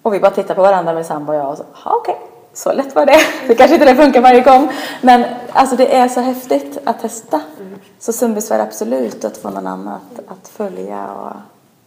Och 0.02 0.14
vi 0.14 0.20
bara 0.20 0.30
tittade 0.30 0.54
på 0.54 0.62
varandra 0.62 0.92
med 0.92 1.06
sambo 1.06 1.32
och 1.32 1.38
jag 1.38 1.50
och 1.50 1.56
så, 1.56 1.64
okej, 1.84 2.14
okay. 2.14 2.25
Så 2.56 2.72
lätt 2.72 2.94
var 2.94 3.06
det. 3.06 3.18
Det 3.46 3.54
kanske 3.54 3.74
inte 3.74 3.86
det 3.86 3.96
funkar 3.96 4.20
varje 4.20 4.40
gång, 4.40 4.72
men 5.02 5.24
alltså 5.50 5.76
det 5.76 5.94
är 5.94 6.08
så 6.08 6.20
häftigt 6.20 6.78
att 6.84 7.00
testa. 7.00 7.40
Mm. 7.60 7.78
Så 7.98 8.12
sundhetsvärd 8.12 8.60
absolut 8.60 9.24
att 9.24 9.36
få 9.36 9.50
någon 9.50 9.66
annan 9.66 9.94
att, 9.94 10.20
att 10.26 10.48
följa 10.48 11.08
och 11.12 11.32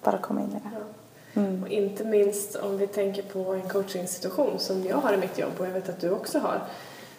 bara 0.04 0.18
komma 0.18 0.42
in 0.42 0.50
i 0.50 0.60
det. 0.64 1.40
Mm. 1.40 1.64
Och 1.64 1.70
inte 1.70 2.04
minst 2.04 2.56
om 2.56 2.78
vi 2.78 2.88
tänker 2.88 3.22
på 3.22 3.54
en 3.54 3.70
coachingsituation 3.70 4.60
som 4.60 4.84
jag 4.84 4.98
har 4.98 5.14
i 5.14 5.18
mitt 5.18 5.38
jobb 5.38 5.52
och 5.58 5.66
jag 5.66 5.72
vet 5.72 5.90
att 5.90 6.02
du 6.02 6.12
också 6.12 6.40
har. 6.40 6.62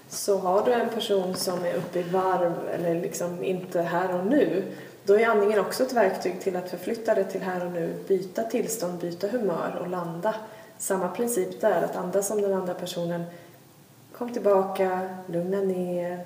Så 0.09 0.39
har 0.39 0.65
du 0.65 0.73
en 0.73 0.89
person 0.89 1.35
som 1.35 1.65
är 1.65 1.75
uppe 1.75 1.99
i 1.99 2.03
varv 2.03 2.55
eller 2.75 2.95
liksom 2.95 3.45
inte 3.45 3.83
här 3.83 4.15
och 4.15 4.27
nu 4.27 4.65
då 5.05 5.19
är 5.19 5.27
andningen 5.27 5.59
också 5.59 5.83
ett 5.83 5.93
verktyg 5.93 6.41
till 6.41 6.57
att 6.57 6.71
förflytta 6.71 7.15
det 7.15 7.25
till 7.25 7.43
här 7.43 7.67
och 7.67 7.73
nu, 7.73 7.95
byta 8.09 8.43
tillstånd, 8.43 8.99
byta 8.99 9.29
humör 9.29 9.79
och 9.81 9.89
landa. 9.89 10.35
Samma 10.81 11.09
princip 11.09 11.61
där, 11.61 11.83
att 11.83 11.97
andas 11.97 12.27
som 12.27 12.43
den 12.43 12.55
andra 12.55 12.75
personen. 12.75 13.25
Kom 14.19 14.33
tillbaka, 14.33 15.01
lugna 15.27 15.61
ner 15.61 16.25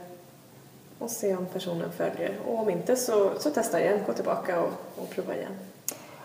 och 0.99 1.11
se 1.11 1.37
om 1.37 1.47
personen 1.47 1.93
följer. 1.93 2.35
Och 2.47 2.59
om 2.59 2.71
inte 2.71 2.97
så, 2.97 3.31
så 3.39 3.51
testa 3.51 3.81
igen, 3.81 3.99
gå 4.07 4.13
tillbaka 4.13 4.61
och, 4.61 4.71
och 4.97 5.11
prova 5.11 5.35
igen. 5.35 5.53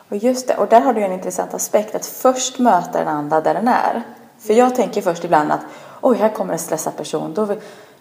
Och 0.10 0.18
just 0.18 0.48
det, 0.48 0.58
och 0.58 0.68
där 0.68 0.82
har 0.82 0.94
du 0.94 1.02
en 1.02 1.12
intressant 1.12 1.54
aspekt 1.54 1.96
att 1.96 2.06
först 2.06 2.60
möta 2.60 3.00
den 3.00 3.08
andra 3.08 3.42
där 3.42 3.54
den 3.54 3.68
är. 3.68 4.04
För 4.40 4.54
jag 4.54 4.76
tänker 4.76 5.02
först 5.02 5.24
ibland 5.24 5.52
att 5.52 5.62
oj, 6.02 6.18
här 6.18 6.30
kommer 6.30 6.54
en 6.54 6.60
stressad 6.60 6.98
person, 6.98 7.34
då, 7.34 7.56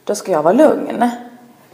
då 0.04 0.14
ska 0.14 0.32
jag 0.32 0.42
vara 0.42 0.54
lugn. 0.54 1.10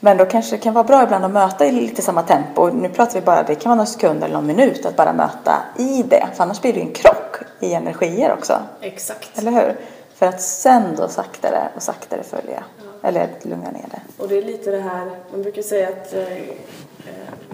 Men 0.04 0.16
då 0.16 0.24
kanske 0.24 0.56
det 0.56 0.62
kan 0.62 0.74
vara 0.74 0.84
bra 0.84 1.02
ibland 1.02 1.24
att 1.24 1.30
möta 1.30 1.66
i 1.66 1.72
lite 1.72 2.02
samma 2.02 2.22
tempo. 2.22 2.70
Nu 2.70 2.88
pratar 2.88 3.14
vi 3.14 3.20
bara, 3.20 3.42
det 3.42 3.54
kan 3.54 3.70
vara 3.70 3.76
någon 3.76 3.86
sekund 3.86 4.24
eller 4.24 4.34
någon 4.34 4.46
minut 4.46 4.86
att 4.86 4.96
bara 4.96 5.12
möta 5.12 5.62
i 5.78 6.02
det. 6.02 6.28
För 6.34 6.42
annars 6.42 6.60
blir 6.60 6.72
det 6.72 6.78
ju 6.78 6.86
en 6.86 6.92
krock 6.92 7.36
i 7.60 7.74
energier 7.74 8.32
också. 8.32 8.58
Exakt. 8.80 9.38
Eller 9.38 9.50
hur? 9.50 9.76
För 10.14 10.26
att 10.26 10.40
sen 10.40 10.96
då 10.96 11.08
saktare 11.08 11.68
och 11.76 11.82
saktare 11.82 12.22
följa. 12.22 12.64
Ja. 12.78 13.08
Eller 13.08 13.28
lugna 13.42 13.70
ner 13.70 13.84
det. 13.90 14.22
Och 14.22 14.28
det 14.28 14.38
är 14.38 14.42
lite 14.42 14.70
det 14.70 14.80
här, 14.80 15.10
man 15.32 15.42
brukar 15.42 15.62
säga 15.62 15.88
att 15.88 16.14
eh, 16.14 16.32
eh 16.32 16.48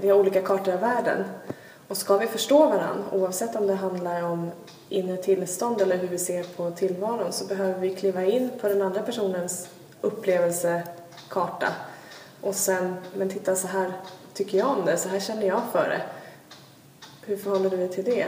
vi 0.00 0.08
har 0.08 0.18
olika 0.18 0.42
kartor 0.42 0.72
av 0.72 0.80
världen. 0.80 1.24
Och 1.88 1.96
ska 1.96 2.16
vi 2.16 2.26
förstå 2.26 2.58
varandra, 2.58 3.04
oavsett 3.12 3.56
om 3.56 3.66
det 3.66 3.74
handlar 3.74 4.22
om 4.22 4.50
inre 4.88 5.16
tillstånd 5.16 5.80
eller 5.80 5.96
hur 5.96 6.08
vi 6.08 6.18
ser 6.18 6.42
på 6.42 6.70
tillvaron, 6.70 7.32
så 7.32 7.44
behöver 7.44 7.80
vi 7.80 7.94
kliva 7.94 8.24
in 8.24 8.50
på 8.60 8.68
den 8.68 8.82
andra 8.82 9.02
personens 9.02 9.68
upplevelsekarta 10.00 11.68
och 12.40 12.54
sen, 12.54 12.96
men 13.16 13.28
titta 13.28 13.56
så 13.56 13.66
här 13.66 13.92
tycker 14.34 14.58
jag 14.58 14.68
om 14.68 14.84
det, 14.84 14.96
så 14.96 15.08
här 15.08 15.20
känner 15.20 15.46
jag 15.46 15.60
för 15.72 15.88
det. 15.88 16.02
Hur 17.26 17.36
förhåller 17.36 17.70
du 17.70 17.76
dig 17.76 17.88
till 17.88 18.04
det? 18.04 18.26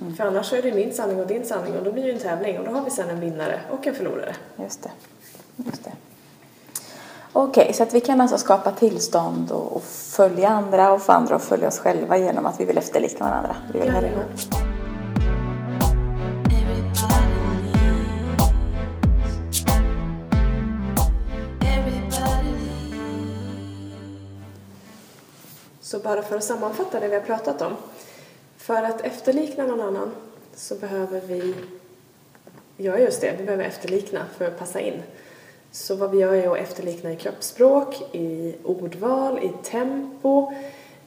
Mm. 0.00 0.16
För 0.16 0.24
annars 0.24 0.46
så 0.46 0.56
är 0.56 0.62
det 0.62 0.72
min 0.72 0.92
sanning 0.92 1.20
och 1.20 1.26
din 1.26 1.44
sanning 1.44 1.76
och 1.76 1.84
då 1.84 1.92
blir 1.92 2.04
det 2.04 2.12
en 2.12 2.18
tävling 2.18 2.58
och 2.58 2.64
då 2.64 2.70
har 2.70 2.84
vi 2.84 2.90
sen 2.90 3.10
en 3.10 3.20
vinnare 3.20 3.60
och 3.70 3.86
en 3.86 3.94
förlorare. 3.94 4.34
Just 4.56 4.82
det. 4.82 4.90
Just 5.56 5.84
det. 5.84 5.92
Okej, 7.32 7.62
okay, 7.62 7.72
så 7.72 7.82
att 7.82 7.94
vi 7.94 8.00
kan 8.00 8.20
alltså 8.20 8.38
skapa 8.38 8.72
tillstånd 8.72 9.50
och, 9.50 9.76
och, 9.76 9.82
följa 9.82 10.48
andra 10.48 10.92
och 10.92 11.02
få 11.02 11.12
andra 11.12 11.34
att 11.34 11.44
följa 11.44 11.68
oss 11.68 11.78
själva 11.78 12.18
genom 12.18 12.46
att 12.46 12.60
vi 12.60 12.64
vill 12.64 12.78
efterlikna 12.78 13.26
varandra. 13.26 13.56
Vi 13.72 13.80
vill 13.80 13.90
höra 13.90 14.06
Så 25.88 25.98
bara 25.98 26.22
för 26.22 26.36
att 26.36 26.44
sammanfatta 26.44 27.00
det 27.00 27.08
vi 27.08 27.14
har 27.14 27.22
pratat 27.22 27.62
om. 27.62 27.76
För 28.56 28.82
att 28.82 29.00
efterlikna 29.00 29.66
någon 29.66 29.80
annan 29.80 30.10
så 30.54 30.74
behöver 30.74 31.20
vi 31.20 31.54
göra 32.76 33.00
just 33.00 33.20
det, 33.20 33.34
vi 33.38 33.44
behöver 33.44 33.64
efterlikna 33.64 34.26
för 34.38 34.44
att 34.44 34.58
passa 34.58 34.80
in. 34.80 35.02
Så 35.72 35.94
vad 35.96 36.10
vi 36.10 36.18
gör 36.18 36.34
är 36.34 36.50
att 36.50 36.58
efterlikna 36.58 37.12
i 37.12 37.16
kroppsspråk, 37.16 38.14
i 38.14 38.54
ordval, 38.64 39.38
i 39.38 39.52
tempo, 39.62 40.52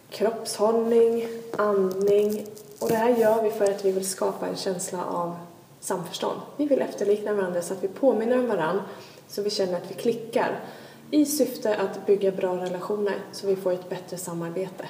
kroppshållning, 0.09 1.27
andning. 1.57 2.45
Och 2.79 2.89
det 2.89 2.95
här 2.95 3.09
gör 3.09 3.43
vi 3.43 3.51
för 3.51 3.65
att 3.71 3.85
vi 3.85 3.91
vill 3.91 4.09
skapa 4.09 4.47
en 4.47 4.55
känsla 4.55 5.05
av 5.05 5.35
samförstånd. 5.79 6.39
Vi 6.57 6.65
vill 6.65 6.81
efterlikna 6.81 7.33
varandra 7.33 7.61
så 7.61 7.73
att 7.73 7.83
vi 7.83 7.87
påminner 7.87 8.39
om 8.39 8.47
varandra 8.47 8.83
så 9.27 9.41
vi 9.41 9.49
känner 9.49 9.77
att 9.77 9.91
vi 9.91 9.93
klickar 9.93 10.59
i 11.11 11.25
syfte 11.25 11.75
att 11.75 12.05
bygga 12.05 12.31
bra 12.31 12.55
relationer 12.55 13.15
så 13.31 13.47
vi 13.47 13.55
får 13.55 13.71
ett 13.71 13.89
bättre 13.89 14.17
samarbete. 14.17 14.85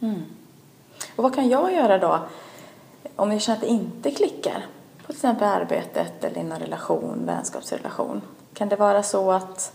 Mm. 0.00 0.22
Och 1.16 1.22
vad 1.22 1.34
kan 1.34 1.48
jag 1.48 1.74
göra 1.74 1.98
då 1.98 2.18
om 3.16 3.32
jag 3.32 3.40
känner 3.40 3.56
att 3.56 3.62
det 3.62 3.68
inte 3.68 4.10
klickar? 4.10 4.66
På 4.98 5.06
till 5.06 5.16
exempel 5.16 5.48
arbetet 5.48 6.24
eller 6.24 6.36
i 6.36 6.40
en 6.40 6.58
relation, 6.58 7.22
vänskapsrelation. 7.26 8.22
Kan 8.54 8.68
det 8.68 8.76
vara 8.76 9.02
så 9.02 9.32
att 9.32 9.72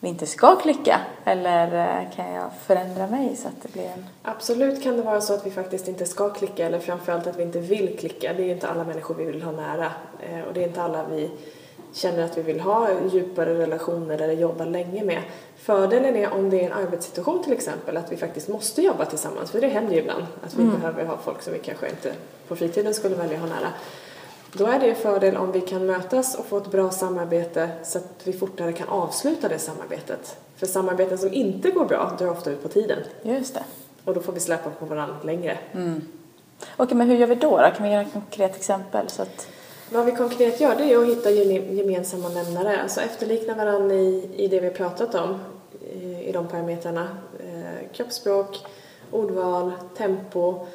vi 0.00 0.08
inte 0.08 0.26
ska 0.26 0.56
klicka 0.56 1.00
eller 1.24 1.74
eh, 1.74 2.10
kan 2.16 2.32
jag 2.32 2.50
förändra 2.66 3.06
mig 3.06 3.36
så 3.36 3.48
att 3.48 3.62
det 3.62 3.72
blir 3.72 3.84
en... 3.84 4.04
Absolut 4.22 4.82
kan 4.82 4.96
det 4.96 5.02
vara 5.02 5.20
så 5.20 5.34
att 5.34 5.46
vi 5.46 5.50
faktiskt 5.50 5.88
inte 5.88 6.06
ska 6.06 6.30
klicka 6.30 6.66
eller 6.66 6.78
framförallt 6.78 7.26
att 7.26 7.38
vi 7.38 7.42
inte 7.42 7.60
vill 7.60 7.98
klicka. 7.98 8.32
Det 8.32 8.42
är 8.42 8.46
ju 8.46 8.52
inte 8.52 8.68
alla 8.68 8.84
människor 8.84 9.14
vi 9.14 9.24
vill 9.24 9.42
ha 9.42 9.52
nära 9.52 9.92
eh, 10.20 10.40
och 10.40 10.54
det 10.54 10.62
är 10.64 10.68
inte 10.68 10.82
alla 10.82 11.04
vi 11.04 11.30
känner 11.92 12.24
att 12.24 12.38
vi 12.38 12.42
vill 12.42 12.60
ha 12.60 12.88
djupare 13.12 13.58
relationer 13.58 14.22
eller 14.22 14.34
jobba 14.34 14.64
länge 14.64 15.04
med. 15.04 15.22
Fördelen 15.56 16.16
är 16.16 16.32
om 16.32 16.50
det 16.50 16.60
är 16.60 16.66
en 16.66 16.72
arbetssituation 16.72 17.44
till 17.44 17.52
exempel, 17.52 17.96
att 17.96 18.12
vi 18.12 18.16
faktiskt 18.16 18.48
måste 18.48 18.82
jobba 18.82 19.04
tillsammans, 19.04 19.50
för 19.50 19.60
det 19.60 19.68
händer 19.68 19.94
ju 19.94 20.00
ibland 20.00 20.26
att 20.44 20.54
vi 20.54 20.62
mm. 20.62 20.80
behöver 20.80 21.04
ha 21.04 21.16
folk 21.16 21.42
som 21.42 21.52
vi 21.52 21.58
kanske 21.58 21.88
inte 21.88 22.12
på 22.48 22.56
fritiden 22.56 22.94
skulle 22.94 23.16
välja 23.16 23.38
ha 23.38 23.46
nära. 23.46 23.68
Då 24.52 24.66
är 24.66 24.80
det 24.80 24.90
en 24.90 24.96
fördel 24.96 25.36
om 25.36 25.52
vi 25.52 25.60
kan 25.60 25.86
mötas 25.86 26.34
och 26.34 26.46
få 26.46 26.56
ett 26.56 26.70
bra 26.70 26.90
samarbete 26.90 27.68
så 27.84 27.98
att 27.98 28.20
vi 28.24 28.32
fortare 28.32 28.72
kan 28.72 28.88
avsluta 28.88 29.48
det 29.48 29.58
samarbetet. 29.58 30.36
För 30.56 30.66
samarbeten 30.66 31.18
som 31.18 31.32
inte 31.32 31.70
går 31.70 31.84
bra 31.84 32.16
drar 32.18 32.30
ofta 32.30 32.50
ut 32.50 32.62
på 32.62 32.68
tiden. 32.68 32.98
Just 33.22 33.54
det. 33.54 33.64
Och 34.04 34.14
då 34.14 34.20
får 34.20 34.32
vi 34.32 34.40
släppa 34.40 34.70
på 34.70 34.84
varandra 34.84 35.16
längre. 35.24 35.58
Mm. 35.72 36.02
Okej, 36.76 36.96
men 36.96 37.08
hur 37.08 37.16
gör 37.16 37.26
vi 37.26 37.34
då? 37.34 37.50
då? 37.50 37.70
Kan 37.76 37.86
vi 37.86 37.92
göra 37.92 38.02
ett 38.02 38.12
konkret 38.12 38.56
exempel? 38.56 39.08
Så 39.08 39.22
att... 39.22 39.48
Vad 39.90 40.06
vi 40.06 40.12
konkret 40.12 40.60
gör 40.60 40.74
det 40.76 40.92
är 40.92 40.98
att 40.98 41.06
hitta 41.06 41.30
gemensamma 41.30 42.28
nämnare, 42.28 42.82
alltså 42.82 43.00
efterlikna 43.00 43.54
varandra 43.54 43.94
i, 43.94 44.30
i 44.36 44.48
det 44.48 44.60
vi 44.60 44.70
pratat 44.70 45.14
om, 45.14 45.38
i, 45.92 46.28
i 46.28 46.32
de 46.32 46.48
parametrarna. 46.48 47.08
Eh, 47.38 47.92
kroppsspråk, 47.92 48.58
ordval, 49.10 49.72
tempo. 49.96 50.66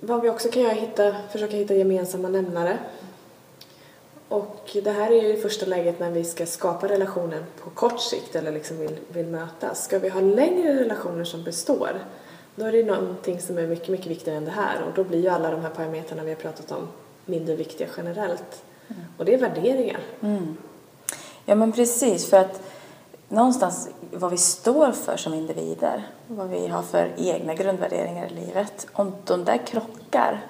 Vad 0.00 0.22
vi 0.22 0.30
också 0.30 0.48
kan 0.48 0.62
göra 0.62 0.72
är 0.72 0.80
hitta, 0.80 1.16
försöka 1.32 1.56
hitta 1.56 1.74
gemensamma 1.74 2.28
nämnare. 2.28 2.78
Och 4.28 4.76
det 4.84 4.90
här 4.90 5.10
är 5.10 5.22
ju 5.22 5.36
i 5.36 5.36
första 5.36 5.66
läget 5.66 6.00
när 6.00 6.10
vi 6.10 6.24
ska 6.24 6.46
skapa 6.46 6.88
relationen 6.88 7.44
på 7.64 7.70
kort 7.70 8.00
sikt 8.00 8.36
eller 8.36 8.52
liksom 8.52 8.78
vill, 8.78 8.98
vill 9.08 9.26
mötas. 9.26 9.84
Ska 9.84 9.98
vi 9.98 10.08
ha 10.08 10.20
längre 10.20 10.80
relationer 10.80 11.24
som 11.24 11.44
består, 11.44 11.90
då 12.54 12.64
är 12.64 12.72
det 12.72 12.82
någonting 12.82 13.40
som 13.40 13.58
är 13.58 13.66
mycket, 13.66 13.88
mycket 13.88 14.06
viktigare 14.06 14.38
än 14.38 14.44
det 14.44 14.50
här 14.50 14.82
och 14.82 14.94
då 14.94 15.04
blir 15.04 15.22
ju 15.22 15.28
alla 15.28 15.50
de 15.50 15.60
här 15.60 15.70
parametrarna 15.70 16.24
vi 16.24 16.30
har 16.30 16.36
pratat 16.36 16.72
om 16.72 16.88
mindre 17.26 17.56
viktiga 17.56 17.88
generellt. 17.96 18.62
Mm. 18.88 19.02
Och 19.18 19.24
det 19.24 19.34
är 19.34 19.38
värderingar. 19.38 20.00
Mm. 20.20 20.56
Ja 21.44 21.54
men 21.54 21.72
precis, 21.72 22.30
för 22.30 22.36
att 22.36 22.62
någonstans 23.28 23.88
vad 24.10 24.30
vi 24.30 24.36
står 24.36 24.92
för 24.92 25.16
som 25.16 25.34
individer, 25.34 26.02
vad 26.26 26.48
vi 26.48 26.66
har 26.68 26.82
för 26.82 27.12
egna 27.16 27.54
grundvärderingar 27.54 28.26
i 28.26 28.34
livet, 28.34 28.86
om 28.92 29.14
de 29.24 29.44
där 29.44 29.66
krockar 29.66 30.40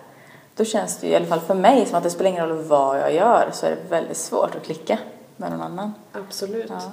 då 0.57 0.65
känns 0.65 0.99
det 0.99 1.07
ju 1.07 1.13
i 1.13 1.17
alla 1.17 1.27
fall 1.27 1.41
för 1.41 1.55
mig 1.55 1.87
som 1.87 1.99
att 1.99 2.03
det 2.03 2.11
spelar 2.11 2.31
ingen 2.31 2.49
roll 2.49 2.63
vad 2.63 2.99
jag 2.99 3.15
gör 3.15 3.51
så 3.53 3.67
är 3.67 3.71
det 3.71 3.89
väldigt 3.89 4.17
svårt 4.17 4.55
att 4.55 4.63
klicka 4.63 4.99
med 5.37 5.51
någon 5.51 5.63
annan. 5.63 5.93
Absolut. 6.13 6.71
Ja. 6.71 6.93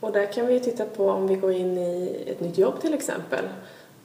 Och 0.00 0.12
där 0.12 0.32
kan 0.32 0.46
vi 0.46 0.60
titta 0.60 0.84
på 0.84 1.10
om 1.10 1.26
vi 1.26 1.34
går 1.34 1.52
in 1.52 1.78
i 1.78 2.24
ett 2.26 2.40
nytt 2.40 2.58
jobb 2.58 2.80
till 2.80 2.94
exempel 2.94 3.44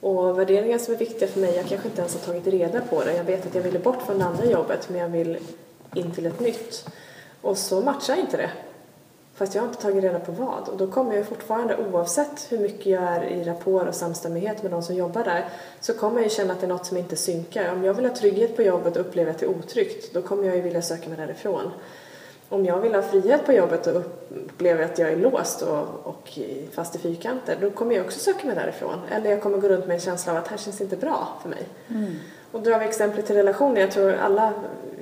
och 0.00 0.38
värderingar 0.38 0.78
som 0.78 0.94
är 0.94 0.98
viktiga 0.98 1.28
för 1.28 1.40
mig, 1.40 1.56
jag 1.56 1.66
kanske 1.66 1.88
inte 1.88 2.00
ens 2.00 2.14
har 2.14 2.32
tagit 2.32 2.46
reda 2.46 2.80
på 2.80 3.04
det. 3.04 3.16
Jag 3.16 3.24
vet 3.24 3.46
att 3.46 3.54
jag 3.54 3.62
ville 3.62 3.78
bort 3.78 4.02
från 4.02 4.18
det 4.18 4.24
andra 4.24 4.44
jobbet 4.44 4.88
men 4.88 5.00
jag 5.00 5.08
vill 5.08 5.38
in 5.94 6.12
till 6.12 6.26
ett 6.26 6.40
nytt. 6.40 6.88
Och 7.40 7.58
så 7.58 7.80
matchar 7.80 8.16
inte 8.16 8.36
det. 8.36 8.50
Fast 9.34 9.54
jag 9.54 9.62
har 9.62 9.68
inte 9.68 9.82
tagit 9.82 10.04
reda 10.04 10.20
på 10.20 10.32
vad. 10.32 10.68
Och 10.68 10.76
då 10.76 10.86
kommer 10.86 11.16
jag 11.16 11.26
fortfarande, 11.26 11.76
oavsett 11.76 12.52
hur 12.52 12.58
mycket 12.58 12.86
jag 12.86 13.02
är 13.02 13.24
i 13.24 13.44
rapport 13.44 13.88
och 13.88 13.94
samstämmighet 13.94 14.62
med 14.62 14.72
de 14.72 14.82
som 14.82 14.94
jobbar 14.94 15.24
där, 15.24 15.48
så 15.80 15.94
kommer 15.94 16.16
jag 16.16 16.24
ju 16.24 16.30
känna 16.30 16.52
att 16.52 16.60
det 16.60 16.66
är 16.66 16.68
något 16.68 16.86
som 16.86 16.96
inte 16.96 17.16
synkar. 17.16 17.72
Om 17.72 17.84
jag 17.84 17.94
vill 17.94 18.04
ha 18.06 18.16
trygghet 18.16 18.56
på 18.56 18.62
jobbet 18.62 18.96
och 18.96 19.00
upplever 19.06 19.30
att 19.30 19.38
det 19.38 19.46
är 19.46 19.50
otryggt, 19.50 20.14
då 20.14 20.22
kommer 20.22 20.44
jag 20.44 20.56
ju 20.56 20.62
vilja 20.62 20.82
söka 20.82 21.08
mig 21.08 21.18
därifrån. 21.18 21.70
Om 22.48 22.64
jag 22.64 22.80
vill 22.80 22.94
ha 22.94 23.02
frihet 23.02 23.46
på 23.46 23.52
jobbet 23.52 23.86
och 23.86 24.02
upplever 24.44 24.84
att 24.84 24.98
jag 24.98 25.12
är 25.12 25.16
låst 25.16 25.62
och, 25.62 25.86
och 26.02 26.38
fast 26.72 26.96
i 26.96 26.98
fyrkanter, 26.98 27.56
då 27.60 27.70
kommer 27.70 27.94
jag 27.94 28.04
också 28.04 28.18
söka 28.18 28.46
mig 28.46 28.56
därifrån. 28.56 28.98
Eller 29.10 29.30
jag 29.30 29.42
kommer 29.42 29.58
gå 29.58 29.68
runt 29.68 29.86
med 29.86 29.94
en 29.94 30.00
känsla 30.00 30.32
av 30.32 30.38
att 30.38 30.44
det 30.44 30.50
här 30.50 30.58
känns 30.58 30.80
inte 30.80 30.96
bra 30.96 31.28
för 31.42 31.48
mig. 31.48 31.68
Och 32.52 32.62
drar 32.62 32.78
vi 32.78 32.84
exemplet 32.84 33.26
till 33.26 33.36
relationer, 33.36 33.80
jag 33.80 33.90
tror 33.90 34.12
alla, 34.12 34.52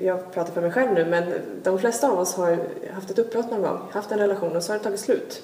jag 0.01 0.33
pratar 0.33 0.53
för 0.53 0.61
mig 0.61 0.71
själv 0.71 0.93
nu, 0.93 1.05
men 1.05 1.33
de 1.63 1.79
flesta 1.79 2.11
av 2.11 2.19
oss 2.19 2.35
har 2.35 2.59
haft 2.95 3.11
ett 3.11 3.19
uppbrott 3.19 3.51
någon 3.51 3.63
gång, 3.63 3.79
haft 3.91 4.13
en 4.13 4.19
relation 4.19 4.57
och 4.57 4.63
så 4.63 4.73
har 4.73 4.79
det 4.79 4.85
tagit 4.85 5.01
slut. 5.01 5.43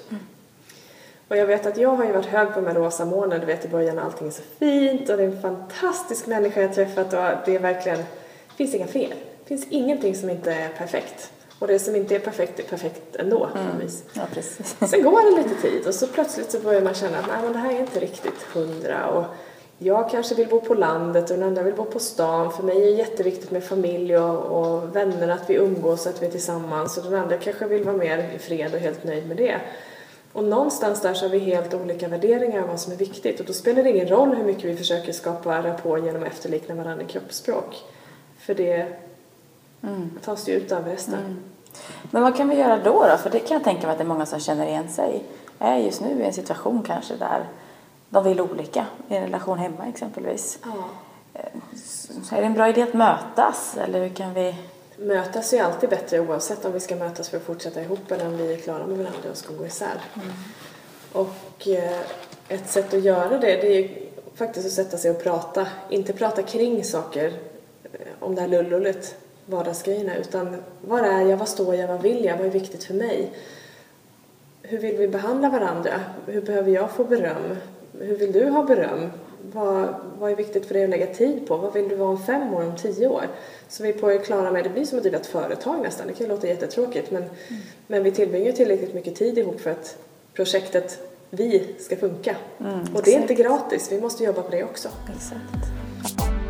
Och 1.27 1.37
jag 1.37 1.45
vet 1.45 1.65
att 1.65 1.77
jag 1.77 1.89
har 1.89 2.05
ju 2.05 2.11
varit 2.11 2.25
hög 2.25 2.53
på 2.53 2.61
de 2.61 2.67
här 2.67 2.75
rosa 2.75 3.05
molnen, 3.05 3.39
du 3.39 3.45
vet 3.45 3.65
i 3.65 3.67
början 3.67 3.99
allting 3.99 4.27
är 4.27 4.31
så 4.31 4.41
fint 4.59 5.09
och 5.09 5.17
det 5.17 5.23
är 5.23 5.27
en 5.27 5.41
fantastisk 5.41 6.27
människa 6.27 6.61
jag 6.61 6.73
träffat 6.73 7.13
och 7.13 7.19
det 7.45 7.55
är 7.55 7.59
verkligen, 7.59 7.97
det 7.97 8.55
finns 8.55 8.75
inga 8.75 8.87
fel. 8.87 9.13
Det 9.43 9.47
finns 9.47 9.67
ingenting 9.69 10.15
som 10.15 10.29
inte 10.29 10.53
är 10.53 10.69
perfekt. 10.69 11.31
Och 11.63 11.69
det 11.69 11.79
som 11.79 11.95
inte 11.95 12.15
är 12.15 12.19
perfekt 12.19 12.59
är 12.59 12.63
perfekt 12.63 13.15
ändå 13.15 13.39
på 13.39 13.83
vis. 13.83 14.03
Ja, 14.13 14.21
precis. 14.33 14.75
Sen 14.89 15.03
går 15.03 15.31
det 15.31 15.43
lite 15.43 15.61
tid 15.61 15.87
och 15.87 15.93
så 15.93 16.07
plötsligt 16.07 16.51
så 16.51 16.59
börjar 16.59 16.81
man 16.81 16.93
känna 16.93 17.19
att 17.19 17.27
nej 17.27 17.37
men 17.43 17.53
det 17.53 17.59
här 17.59 17.73
är 17.73 17.79
inte 17.79 17.99
riktigt 17.99 18.41
hundra 18.53 19.07
och 19.07 19.25
jag 19.77 20.09
kanske 20.09 20.35
vill 20.35 20.47
bo 20.47 20.61
på 20.61 20.73
landet 20.73 21.31
och 21.31 21.37
den 21.37 21.47
andra 21.47 21.63
vill 21.63 21.73
bo 21.73 21.85
på 21.85 21.99
stan. 21.99 22.51
För 22.51 22.63
mig 22.63 22.77
är 22.77 22.85
det 22.85 22.91
jätteviktigt 22.91 23.51
med 23.51 23.63
familj 23.63 24.17
och, 24.17 24.39
och 24.39 24.95
vänner, 24.95 25.27
att 25.27 25.49
vi 25.49 25.53
umgås, 25.53 26.07
att 26.07 26.21
vi 26.21 26.25
är 26.25 26.31
tillsammans. 26.31 26.97
Och 26.97 27.03
den 27.03 27.15
andra 27.15 27.37
kanske 27.37 27.67
vill 27.67 27.83
vara 27.83 27.97
mer 27.97 28.31
i 28.35 28.39
fred 28.39 28.73
och 28.73 28.79
helt 28.79 29.03
nöjd 29.03 29.27
med 29.27 29.37
det. 29.37 29.61
Och 30.33 30.43
någonstans 30.43 31.01
där 31.01 31.13
så 31.13 31.25
har 31.25 31.29
vi 31.29 31.39
helt 31.39 31.73
olika 31.73 32.07
värderingar 32.07 32.61
av 32.61 32.67
vad 32.67 32.79
som 32.79 32.93
är 32.93 32.97
viktigt. 32.97 33.39
Och 33.39 33.45
då 33.45 33.53
spelar 33.53 33.83
det 33.83 33.89
ingen 33.89 34.07
roll 34.07 34.35
hur 34.35 34.43
mycket 34.43 34.65
vi 34.65 34.75
försöker 34.75 35.11
skapa 35.11 35.63
rapport 35.63 36.05
genom 36.05 36.23
att 36.23 36.27
efterlikna 36.27 36.75
varandra 36.75 37.05
i 37.05 37.07
kroppsspråk. 37.07 37.75
För 38.39 38.53
det 38.53 38.87
tas 40.21 40.49
ju 40.49 40.53
ut 40.53 40.71
av 40.71 40.85
resten. 40.85 41.52
Men 42.11 42.23
vad 42.23 42.37
kan 42.37 42.49
vi 42.49 42.55
göra 42.55 42.77
då, 42.77 43.07
då? 43.07 43.17
För 43.17 43.29
det 43.29 43.39
kan 43.39 43.55
jag 43.55 43.63
tänka 43.63 43.87
mig 43.87 43.91
att 43.91 43.97
det 43.97 44.03
är 44.03 44.07
många 44.07 44.25
som 44.25 44.39
känner 44.39 44.67
igen 44.67 44.89
sig. 44.89 45.23
Är 45.59 45.77
just 45.77 46.01
nu 46.01 46.21
i 46.21 46.25
en 46.25 46.33
situation 46.33 46.83
kanske 46.87 47.15
där 47.15 47.45
de 48.09 48.23
vill 48.23 48.41
olika. 48.41 48.85
I 49.09 49.15
en 49.15 49.23
relation 49.23 49.57
hemma 49.57 49.85
exempelvis. 49.87 50.59
Ja. 50.63 50.71
Så 52.23 52.35
är 52.35 52.39
det 52.39 52.45
en 52.45 52.53
bra 52.53 52.69
idé 52.69 52.81
att 52.81 52.93
mötas? 52.93 53.77
Eller 53.77 53.99
hur 53.99 54.09
kan 54.09 54.33
vi... 54.33 54.55
Mötas 54.97 55.53
är 55.53 55.57
ju 55.57 55.63
alltid 55.63 55.89
bättre 55.89 56.19
oavsett 56.19 56.65
om 56.65 56.71
vi 56.73 56.79
ska 56.79 56.95
mötas 56.95 57.29
för 57.29 57.37
att 57.37 57.43
fortsätta 57.43 57.81
ihop 57.81 58.11
eller 58.11 58.27
om 58.27 58.37
vi 58.37 58.53
är 58.53 58.57
klara 58.57 58.87
med 58.87 58.97
varandra 58.97 59.29
och 59.31 59.37
ska 59.37 59.53
gå 59.53 59.65
isär. 59.65 60.01
Och 61.13 61.67
eh, 61.67 61.99
ett 62.47 62.69
sätt 62.69 62.93
att 62.93 63.03
göra 63.03 63.29
det, 63.29 63.37
det 63.37 63.67
är 63.67 63.79
ju 63.79 64.09
faktiskt 64.35 64.65
att 64.65 64.71
sätta 64.71 64.97
sig 64.97 65.11
och 65.11 65.23
prata. 65.23 65.67
Inte 65.89 66.13
prata 66.13 66.43
kring 66.43 66.83
saker, 66.83 67.33
eh, 67.93 67.99
om 68.19 68.35
det 68.35 68.41
här 68.41 68.47
lullullet, 68.47 69.15
vardagsgrejerna, 69.45 70.15
utan 70.15 70.55
var 70.81 70.99
är 70.99 71.21
jag, 71.21 71.37
vad 71.37 71.47
står 71.47 71.75
jag, 71.75 71.87
vad 71.87 72.01
vill 72.01 72.25
jag, 72.25 72.37
vad 72.37 72.45
är 72.45 72.51
viktigt 72.51 72.83
för 72.83 72.93
mig? 72.93 73.33
Hur 74.61 74.77
vill 74.77 74.97
vi 74.97 75.07
behandla 75.07 75.49
varandra? 75.49 75.91
Hur 76.25 76.41
behöver 76.41 76.71
jag 76.71 76.91
få 76.91 77.03
beröm? 77.03 77.55
Hur 77.99 78.15
vill 78.15 78.31
du 78.31 78.49
ha 78.49 78.63
beröm? 78.63 79.09
Vad, 79.51 79.95
vad 80.19 80.31
är 80.31 80.35
viktigt 80.35 80.65
för 80.65 80.73
dig 80.73 80.83
att 80.83 80.89
lägga 80.89 81.07
tid 81.07 81.47
på? 81.47 81.57
Vad 81.57 81.73
vill 81.73 81.89
du 81.89 81.95
vara 81.95 82.09
om 82.09 82.23
fem 82.23 82.53
år, 82.53 82.63
om 82.63 82.75
tio 82.77 83.07
år? 83.07 83.27
Så 83.67 83.83
vi 83.83 83.89
är 83.89 83.93
på 83.93 84.07
det 84.07 84.17
klara 84.17 84.51
med, 84.51 84.63
det 84.63 84.69
blir 84.69 84.85
som 84.85 84.97
att 84.97 85.03
driva 85.03 85.17
ett 85.17 85.25
företag 85.25 85.81
nästan. 85.81 86.07
Det 86.07 86.13
kan 86.13 86.27
ju 86.27 86.33
låta 86.33 86.47
jättetråkigt 86.47 87.11
men, 87.11 87.23
men 87.87 88.03
vi 88.03 88.11
tillbringar 88.11 88.51
tillräckligt 88.51 88.93
mycket 88.93 89.15
tid 89.15 89.37
ihop 89.37 89.61
för 89.61 89.71
att 89.71 89.97
projektet 90.33 90.99
vi 91.29 91.75
ska 91.79 91.95
funka. 91.95 92.35
och 92.95 93.01
det 93.03 93.15
är 93.15 93.21
inte 93.21 93.33
gratis, 93.33 93.91
vi 93.91 94.01
måste 94.01 94.23
jobba 94.23 94.41
på 94.41 94.51
det 94.51 94.63
också. 94.63 94.89
Exakt. 95.15 96.42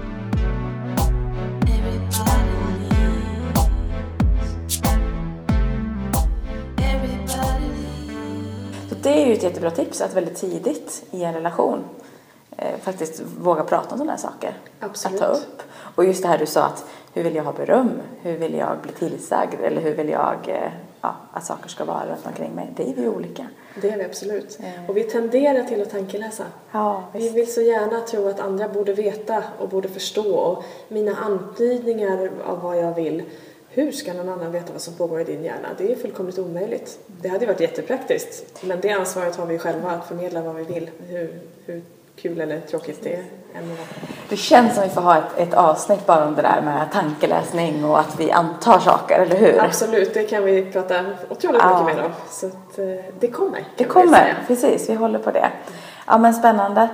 Det 9.04 9.22
är 9.22 9.26
ju 9.26 9.34
ett 9.34 9.44
jättebra 9.44 9.72
tips 9.72 10.02
att 10.02 10.14
väldigt 10.14 10.36
tidigt 10.36 11.04
i 11.12 11.24
en 11.24 11.34
relation 11.34 11.84
eh, 12.58 12.80
faktiskt 12.82 13.22
våga 13.40 13.64
prata 13.64 13.92
om 13.92 13.98
sådana 13.98 14.12
här 14.12 14.20
saker. 14.20 14.58
Absolut. 14.80 15.22
Att 15.22 15.28
ta 15.28 15.36
upp. 15.36 15.62
Och 15.96 16.06
just 16.06 16.22
det 16.22 16.28
här 16.28 16.38
du 16.38 16.46
sa 16.46 16.64
att 16.64 16.86
hur 17.14 17.24
vill 17.24 17.36
jag 17.36 17.44
ha 17.44 17.54
beröm? 17.54 17.92
Hur 18.22 18.38
vill 18.38 18.54
jag 18.54 18.78
bli 18.82 18.92
tillsagd? 18.92 19.62
Eller 19.62 19.82
hur 19.82 19.96
vill 19.96 20.10
jag 20.10 20.38
eh, 20.48 20.72
ja, 21.02 21.16
att 21.34 21.46
saker 21.46 21.70
ska 21.70 21.86
vara 21.86 22.06
runt 22.06 22.26
omkring 22.26 22.52
mig? 22.56 22.74
Det 22.76 22.90
är 22.90 22.96
vi 22.96 23.02
ju 23.02 23.10
olika. 23.10 23.48
Det 23.82 23.90
är 23.90 23.98
vi 23.98 24.04
absolut. 24.04 24.60
Mm. 24.60 24.90
Och 24.90 24.98
vi 24.98 25.04
tenderar 25.04 25.64
till 25.64 25.82
att 25.82 25.90
tankeläsa. 25.90 26.44
Ja, 26.72 27.04
Vi 27.14 27.30
vill 27.30 27.54
så 27.54 27.62
gärna 27.62 28.00
tro 28.00 28.28
att 28.28 28.40
andra 28.40 28.70
borde 28.70 28.94
veta 28.94 29.44
och 29.60 29.70
borde 29.70 29.88
förstå 29.88 30.36
och 30.36 30.64
mina 30.88 31.16
antydningar 31.16 32.32
av 32.46 32.62
vad 32.62 32.78
jag 32.78 32.96
vill 32.96 33.24
hur 33.74 33.92
ska 33.92 34.14
någon 34.14 34.30
annan 34.30 34.52
veta 34.52 34.72
vad 34.74 34.82
som 34.82 34.94
pågår 34.94 35.22
i 35.22 35.24
din 35.24 35.44
hjärna? 35.44 35.68
Det 35.78 35.92
är 35.92 35.96
fullkomligt 35.96 36.40
omöjligt. 36.40 37.00
Det 37.22 37.30
hade 37.30 37.46
varit 37.46 37.60
jättepraktiskt, 37.60 38.64
men 38.64 38.80
det 38.82 38.90
ansvaret 38.92 39.36
har 39.36 39.46
vi 39.46 39.60
själva 39.60 39.92
att 39.92 40.08
förmedla 40.08 40.42
vad 40.42 40.56
vi 40.56 40.64
vill, 40.64 40.90
hur, 41.08 41.40
hur 41.66 41.82
kul 42.16 42.42
eller 42.42 42.60
tråkigt 42.60 43.00
det 43.04 43.14
är. 43.14 43.24
Det 44.30 44.36
känns 44.38 44.74
som 44.76 44.84
vi 44.84 44.90
får 44.90 45.02
ha 45.02 45.18
ett, 45.18 45.24
ett 45.38 45.54
avsnitt 45.54 46.06
bara 46.06 46.26
om 46.28 46.36
det 46.36 46.42
där 46.42 46.62
med 46.62 46.92
tankeläsning 46.94 47.86
och 47.86 48.00
att 48.00 48.20
vi 48.20 48.32
antar 48.32 48.80
saker, 48.80 49.20
eller 49.20 49.36
hur? 49.36 49.60
Absolut, 49.64 50.14
det 50.14 50.24
kan 50.24 50.44
vi 50.44 50.72
prata 50.72 51.06
otroligt 51.30 51.62
Ja. 51.62 51.84
mycket 51.84 51.98
mer 51.98 52.06
om. 52.06 52.12
Så 52.30 52.46
att, 52.48 52.80
eh, 52.80 52.86
det 53.20 53.28
kommer. 53.28 53.64
Det 53.78 53.84
kommer, 53.84 54.38
precis. 54.48 54.90
Vi 54.90 54.94
håller 54.94 55.20
på 55.20 55.32
det. 55.32 55.50
Ja, 56.08 56.18
men 56.18 56.34
spännande. 56.34 56.88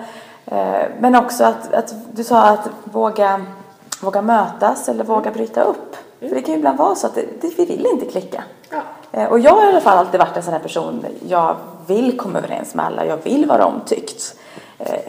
Eh, 0.46 0.82
Men 1.00 1.16
också 1.16 1.44
att, 1.44 1.74
att 1.74 1.94
du 2.16 2.24
sa 2.24 2.50
att 2.50 2.70
våga, 2.84 3.46
våga 4.02 4.22
mötas 4.22 4.90
eller 4.90 5.04
våga 5.04 5.32
bryta 5.32 5.62
upp. 5.62 5.96
För 6.20 6.36
det 6.36 6.42
kan 6.42 6.54
ju 6.54 6.58
ibland 6.58 6.78
vara 6.78 6.96
så 6.96 7.08
att 7.08 7.16
det, 7.16 7.26
det, 7.42 7.48
vi 7.58 7.66
vill 7.66 7.86
inte 7.86 8.06
klicka. 8.06 8.44
Ja. 8.70 8.82
Eh, 9.12 9.26
Och 9.26 9.40
jag 9.40 9.52
har 9.52 9.66
i 9.66 9.68
alla 9.68 9.82
fall 9.82 9.98
alltid 9.98 10.20
varit 10.20 10.38
en 10.38 10.44
sån 10.44 10.54
här 10.54 10.60
person, 10.60 11.06
jag 11.28 11.56
vill 11.88 12.18
komma 12.18 12.38
överens 12.40 12.76
med 12.76 12.86
alla, 12.86 13.06
jag 13.06 13.18
vill 13.24 13.46
vara 13.46 13.66
omtyckt. 13.66 14.36
Eh, 14.80 15.00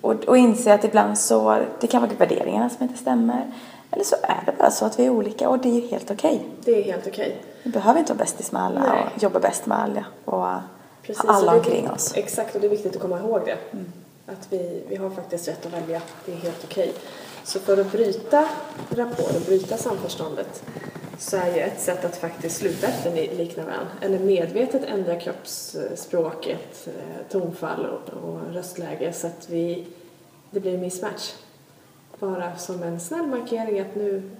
Och, 0.00 0.14
och 0.24 0.36
inse 0.38 0.74
att 0.74 0.84
ibland 0.84 1.18
så, 1.18 1.58
det 1.80 1.86
kan 1.86 2.02
vara 2.02 2.12
värderingarna 2.18 2.70
som 2.70 2.82
inte 2.82 2.98
stämmer. 2.98 3.46
Eller 3.90 4.04
så 4.04 4.16
är 4.22 4.42
det 4.46 4.52
bara 4.58 4.70
så 4.70 4.84
att 4.84 4.98
vi 4.98 5.06
är 5.06 5.10
olika 5.10 5.48
och 5.48 5.58
det 5.58 5.68
är 5.68 5.80
ju 5.80 5.88
helt 5.88 6.10
okej. 6.10 6.46
Det 6.64 6.78
är 6.80 6.82
helt 6.84 7.06
okej. 7.06 7.42
Vi 7.62 7.70
behöver 7.70 8.00
inte 8.00 8.12
vara 8.12 8.18
bästis 8.24 8.52
med 8.52 8.62
alla 8.62 8.80
Nej. 8.80 9.06
och 9.16 9.22
jobba 9.22 9.38
bäst 9.40 9.66
med 9.66 9.78
alla 9.78 10.04
och 10.24 10.46
Precis, 11.02 11.22
ha 11.22 11.34
alla 11.34 11.52
omkring 11.54 11.90
oss. 11.90 12.12
Exakt, 12.16 12.54
och 12.54 12.60
det 12.60 12.66
är 12.66 12.70
viktigt 12.70 12.96
att 12.96 13.02
komma 13.02 13.18
ihåg 13.18 13.40
det. 13.44 13.56
Att 14.32 14.46
vi, 14.50 14.82
vi 14.88 14.96
har 14.96 15.10
faktiskt 15.10 15.48
rätt 15.48 15.66
att 15.66 15.72
välja. 15.72 16.00
Det 16.26 16.32
är 16.32 16.36
helt 16.36 16.64
okej. 16.64 16.92
Så 17.44 17.58
för 17.58 17.80
att 17.80 17.92
bryta 17.92 18.48
rapport 18.90 19.36
och 19.36 19.42
bryta 19.46 19.76
samförståndet 19.76 20.62
så 21.18 21.36
är 21.36 21.54
ju 21.54 21.60
ett 21.60 21.80
sätt 21.80 22.04
att 22.04 22.16
faktiskt 22.16 22.56
sluta 22.56 22.86
efterlikna 22.86 23.64
varandra. 23.64 23.90
Eller 24.00 24.18
medvetet 24.18 24.84
ändra 24.84 25.20
kroppsspråket, 25.20 26.86
eh, 26.88 27.30
tonfall 27.30 27.86
och, 27.86 28.54
röstläge 28.54 29.12
så 29.12 29.26
att 29.26 29.48
vi, 29.50 29.86
det 30.50 30.60
blir 30.60 30.74
en 30.74 30.80
mismatch. 30.80 31.32
Bara 32.18 32.56
som 32.56 32.82
en 32.82 33.00
snäll 33.00 33.26
markering 33.26 33.80
att 33.80 33.94
nu 33.94 34.30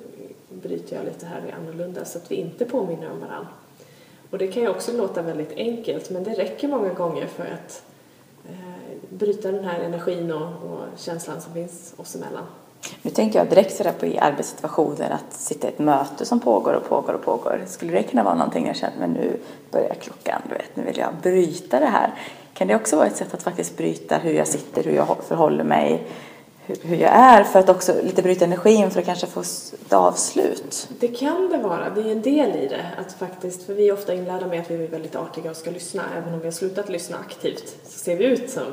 bryter 0.48 0.96
jag 0.96 1.04
lite 1.04 1.26
här, 1.26 1.42
är 1.48 1.54
annorlunda 1.54 2.04
så 2.04 2.18
att 2.18 2.30
vi 2.30 2.34
inte 2.34 2.64
påminner 2.64 3.10
om 3.10 3.20
varandra. 3.20 3.48
Och 4.30 4.38
det 4.38 4.48
kan 4.48 4.62
ju 4.62 4.68
också 4.68 4.92
låta 4.92 5.22
väldigt 5.22 5.52
enkelt 5.52 6.10
men 6.10 6.24
det 6.24 6.30
räcker 6.30 6.68
många 6.68 6.92
gånger 6.92 7.26
för 7.26 7.44
att 7.44 7.84
eh, 8.48 8.98
bryta 9.08 9.52
den 9.52 9.64
här 9.64 9.80
energin 9.80 10.32
och, 10.32 10.70
och 10.70 10.82
känslan 10.96 11.40
som 11.40 11.52
finns 11.52 11.94
oss 11.96 12.16
emellan. 12.16 12.44
Nu 13.02 13.10
tänkte 13.10 13.38
jag 13.38 13.48
direkt 13.48 13.76
sådär 13.76 13.92
på 13.92 14.06
i 14.06 14.18
arbetssituationer 14.18 15.10
att 15.10 15.32
sitta 15.32 15.66
i 15.66 15.70
ett 15.70 15.78
möte 15.78 16.24
som 16.24 16.40
pågår 16.40 16.72
och 16.72 16.88
pågår 16.88 17.12
och 17.12 17.24
pågår. 17.24 17.60
Skulle 17.66 17.92
det 17.92 18.02
kunna 18.02 18.22
vara 18.22 18.34
någonting 18.34 18.66
jag 18.66 18.76
känner, 18.76 18.98
men 18.98 19.10
nu 19.10 19.40
börjar 19.70 19.94
klockan, 19.94 20.42
du 20.48 20.54
vet, 20.54 20.76
nu 20.76 20.82
vill 20.82 20.98
jag 20.98 21.14
bryta 21.22 21.80
det 21.80 21.86
här. 21.86 22.14
Kan 22.54 22.68
det 22.68 22.74
också 22.74 22.96
vara 22.96 23.06
ett 23.06 23.16
sätt 23.16 23.34
att 23.34 23.42
faktiskt 23.42 23.76
bryta 23.76 24.18
hur 24.18 24.32
jag 24.32 24.46
sitter, 24.46 24.82
hur 24.82 24.92
jag 24.92 25.16
förhåller 25.28 25.64
mig, 25.64 26.06
hur, 26.66 26.76
hur 26.82 26.96
jag 26.96 27.10
är 27.10 27.44
för 27.44 27.58
att 27.58 27.68
också 27.68 27.94
lite 28.02 28.22
bryta 28.22 28.44
energin 28.44 28.90
för 28.90 29.00
att 29.00 29.06
kanske 29.06 29.26
få 29.26 29.40
ett 29.40 29.92
avslut? 29.92 30.88
Det 31.00 31.08
kan 31.08 31.48
det 31.48 31.58
vara, 31.58 31.90
det 31.90 32.00
är 32.00 32.12
en 32.12 32.22
del 32.22 32.56
i 32.56 32.68
det. 32.68 32.86
Att 32.98 33.12
faktiskt, 33.12 33.62
för 33.62 33.74
vi 33.74 33.88
är 33.88 33.92
ofta 33.92 34.14
inlärda 34.14 34.46
med 34.46 34.60
att 34.60 34.70
vi 34.70 34.74
är 34.74 34.88
väldigt 34.88 35.16
artiga 35.16 35.50
och 35.50 35.56
ska 35.56 35.70
lyssna. 35.70 36.02
Även 36.18 36.34
om 36.34 36.40
vi 36.40 36.46
har 36.46 36.52
slutat 36.52 36.88
lyssna 36.88 37.16
aktivt 37.16 37.76
så 37.84 37.98
ser 37.98 38.16
vi 38.16 38.24
ut 38.24 38.50
som 38.50 38.64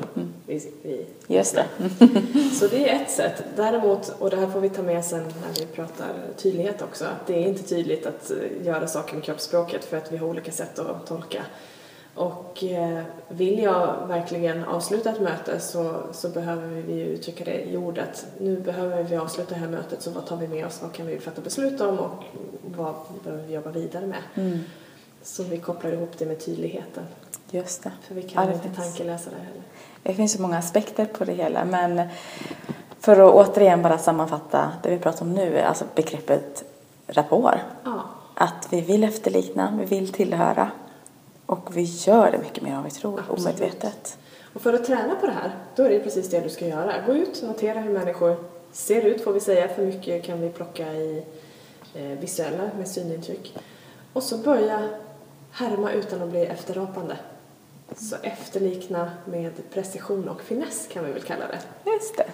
vi, 0.46 0.72
vi 0.82 1.06
Just 1.26 1.54
det. 1.54 1.64
Så 2.60 2.66
det 2.66 2.90
är 2.90 3.02
ett 3.02 3.10
sätt. 3.10 3.42
Däremot, 3.56 4.14
och 4.18 4.30
det 4.30 4.36
här 4.36 4.46
får 4.46 4.60
vi 4.60 4.68
ta 4.68 4.82
med 4.82 5.04
sen 5.04 5.22
när 5.22 5.60
vi 5.60 5.66
pratar 5.66 6.06
tydlighet 6.36 6.82
också, 6.82 7.04
att 7.04 7.26
det 7.26 7.34
är 7.34 7.48
inte 7.48 7.62
tydligt 7.62 8.06
att 8.06 8.30
eh, 8.30 8.66
göra 8.66 8.86
saker 8.86 9.14
med 9.14 9.24
kroppsspråket 9.24 9.84
för 9.84 9.96
att 9.96 10.12
vi 10.12 10.16
har 10.16 10.26
olika 10.26 10.52
sätt 10.52 10.78
att 10.78 11.06
tolka. 11.06 11.42
Och 12.14 12.64
eh, 12.64 13.02
vill 13.28 13.58
jag 13.62 14.06
verkligen 14.08 14.64
avsluta 14.64 15.10
ett 15.10 15.20
möte 15.20 15.60
så, 15.60 15.94
så 16.12 16.28
behöver 16.28 16.66
vi 16.68 17.00
uttrycka 17.00 17.44
det 17.44 17.62
i 17.70 17.76
ordet. 17.76 18.26
Nu 18.38 18.60
behöver 18.60 19.02
vi 19.02 19.16
avsluta 19.16 19.54
det 19.54 19.60
här 19.60 19.68
mötet, 19.68 20.02
så 20.02 20.10
vad 20.10 20.26
tar 20.26 20.36
vi 20.36 20.48
med 20.48 20.66
oss? 20.66 20.82
Vad 20.82 20.92
kan 20.92 21.06
vi 21.06 21.18
fatta 21.20 21.40
beslut 21.40 21.80
om 21.80 21.98
och 21.98 22.24
vad 22.76 22.94
behöver 23.24 23.42
vi 23.46 23.54
jobba 23.54 23.70
vidare 23.70 24.06
med? 24.06 24.58
Så 25.22 25.42
vi 25.42 25.58
kopplar 25.58 25.92
ihop 25.92 26.10
det 26.18 26.26
med 26.26 26.44
tydligheten. 26.44 27.04
Just 27.50 27.82
det. 27.82 27.92
För 28.02 28.14
vi 28.14 28.22
kan 28.22 28.46
Ja, 28.46 28.52
inte 28.52 28.64
finns. 28.64 28.76
tankeläsa 28.76 29.30
det 29.30 29.36
heller. 29.36 29.62
Det 30.02 30.14
finns 30.14 30.32
så 30.32 30.42
många 30.42 30.58
aspekter 30.58 31.04
på 31.04 31.24
det 31.24 31.32
hela 31.32 31.64
men 31.64 32.02
för 33.00 33.20
att 33.20 33.34
återigen 33.48 33.82
bara 33.82 33.98
sammanfatta 33.98 34.72
det 34.82 34.90
vi 34.90 34.98
pratar 34.98 35.22
om 35.22 35.32
nu, 35.34 35.58
alltså 35.60 35.84
begreppet 35.94 36.64
rapport. 37.06 37.54
Ja, 37.84 38.02
Att 38.34 38.66
vi 38.70 38.80
vill 38.80 39.04
efterlikna, 39.04 39.74
vi 39.78 39.84
vill 39.84 40.12
tillhöra 40.12 40.70
och 41.50 41.76
vi 41.76 41.82
gör 41.82 42.30
det 42.30 42.38
mycket 42.38 42.62
mer 42.62 42.72
än 42.72 42.84
vi 42.84 42.90
tror, 42.90 43.18
Absolut. 43.18 43.40
omedvetet. 43.40 44.18
Och 44.54 44.62
för 44.62 44.72
att 44.72 44.84
träna 44.84 45.14
på 45.14 45.26
det 45.26 45.32
här, 45.32 45.56
då 45.76 45.82
är 45.82 45.90
det 45.90 46.00
precis 46.00 46.30
det 46.30 46.40
du 46.40 46.48
ska 46.48 46.66
göra. 46.66 46.94
Gå 47.06 47.12
ut, 47.12 47.42
notera 47.42 47.80
hur 47.80 47.92
människor 47.92 48.36
ser 48.72 49.02
ut 49.02 49.24
får 49.24 49.32
vi 49.32 49.40
säga, 49.40 49.68
för 49.68 49.86
mycket 49.86 50.24
kan 50.24 50.40
vi 50.40 50.48
plocka 50.48 50.92
i 50.92 51.24
eh, 51.94 52.02
visuella 52.02 52.70
med 52.78 52.88
synintryck. 52.88 53.56
Och 54.12 54.22
så 54.22 54.38
börja 54.38 54.88
härma 55.50 55.92
utan 55.92 56.22
att 56.22 56.30
bli 56.30 56.46
efterapande. 56.46 57.16
Så 57.96 58.16
efterlikna 58.22 59.10
med 59.24 59.52
precision 59.72 60.28
och 60.28 60.42
finess 60.42 60.88
kan 60.92 61.04
vi 61.04 61.12
väl 61.12 61.22
kalla 61.22 61.44
det. 61.46 61.90
Just 61.90 62.16
det. 62.16 62.26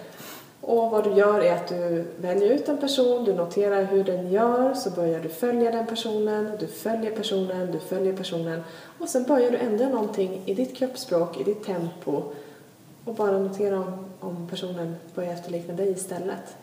Och 0.61 0.91
vad 0.91 1.03
du 1.03 1.13
gör 1.13 1.41
är 1.41 1.55
att 1.55 1.67
du 1.67 2.05
väljer 2.21 2.49
ut 2.49 2.69
en 2.69 2.77
person, 2.77 3.25
du 3.25 3.33
noterar 3.33 3.83
hur 3.83 4.03
den 4.03 4.31
gör, 4.31 4.73
så 4.73 4.89
börjar 4.89 5.19
du 5.19 5.29
följa 5.29 5.71
den 5.71 5.87
personen, 5.87 6.51
du 6.59 6.67
följer 6.67 7.11
personen, 7.11 7.71
du 7.71 7.79
följer 7.79 8.13
personen 8.13 8.63
och 8.99 9.09
sen 9.09 9.23
börjar 9.23 9.51
du 9.51 9.57
ändra 9.57 9.89
någonting 9.89 10.41
i 10.45 10.53
ditt 10.53 10.75
kroppsspråk, 10.75 11.39
i 11.39 11.43
ditt 11.43 11.65
tempo 11.65 12.23
och 13.05 13.13
bara 13.13 13.39
notera 13.39 13.79
om, 13.79 14.05
om 14.19 14.47
personen 14.49 14.95
börjar 15.15 15.33
efterlikna 15.33 15.73
dig 15.73 15.91
istället. 15.91 16.55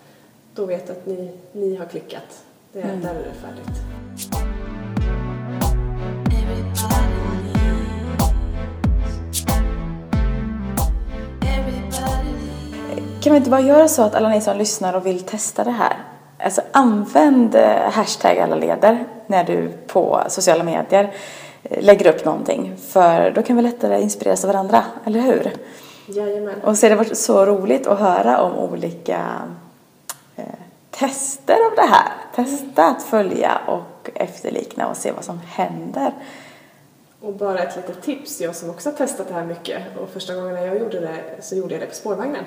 Då 0.54 0.66
vet 0.66 0.86
du 0.86 0.92
att 0.92 1.06
ni, 1.06 1.32
ni 1.52 1.76
har 1.76 1.86
klickat. 1.86 2.44
Det 2.72 2.80
är, 2.80 2.96
Där 2.96 3.14
är 3.14 3.24
det 3.24 3.34
färdigt. 3.34 4.43
Kan 13.24 13.32
vi 13.32 13.36
inte 13.36 13.50
bara 13.50 13.60
göra 13.60 13.88
så 13.88 14.02
att 14.02 14.14
alla 14.14 14.28
ni 14.28 14.40
som 14.40 14.58
lyssnar 14.58 14.94
och 14.94 15.06
vill 15.06 15.22
testa 15.22 15.64
det 15.64 15.70
här, 15.70 15.96
alltså 16.38 16.60
använd 16.72 17.54
eh, 17.54 17.90
hashtag 17.90 18.38
alla 18.38 18.56
leder 18.56 19.04
när 19.26 19.44
du 19.44 19.72
på 19.86 20.22
sociala 20.28 20.64
medier 20.64 21.14
eh, 21.62 21.82
lägger 21.82 22.14
upp 22.14 22.24
någonting. 22.24 22.76
För 22.88 23.30
då 23.30 23.42
kan 23.42 23.56
vi 23.56 23.62
lättare 23.62 24.02
inspireras 24.02 24.44
av 24.44 24.52
varandra, 24.52 24.84
eller 25.04 25.20
hur? 25.20 25.52
Jajamän. 26.06 26.60
Och 26.62 26.78
så 26.78 26.86
har 26.86 26.90
det 26.90 26.96
varit 26.96 27.18
så 27.18 27.46
roligt 27.46 27.86
att 27.86 27.98
höra 27.98 28.40
om 28.40 28.58
olika 28.58 29.20
eh, 30.36 30.44
tester 30.90 31.56
av 31.66 31.76
det 31.76 31.88
här. 31.90 32.12
Testa 32.34 32.86
att 32.86 33.02
följa 33.02 33.60
och 33.66 34.10
efterlikna 34.14 34.88
och 34.88 34.96
se 34.96 35.12
vad 35.12 35.24
som 35.24 35.40
händer. 35.46 36.12
Och 37.20 37.32
bara 37.32 37.58
ett 37.58 37.76
litet 37.76 38.02
tips, 38.02 38.40
jag 38.40 38.56
som 38.56 38.70
också 38.70 38.90
har 38.90 38.96
testat 38.96 39.28
det 39.28 39.34
här 39.34 39.44
mycket 39.44 39.82
och 40.02 40.08
första 40.08 40.34
gången 40.34 40.54
jag 40.54 40.78
gjorde 40.78 41.00
det 41.00 41.20
så 41.40 41.56
gjorde 41.56 41.74
jag 41.74 41.82
det 41.82 41.86
på 41.86 41.94
spårvagnen. 41.94 42.44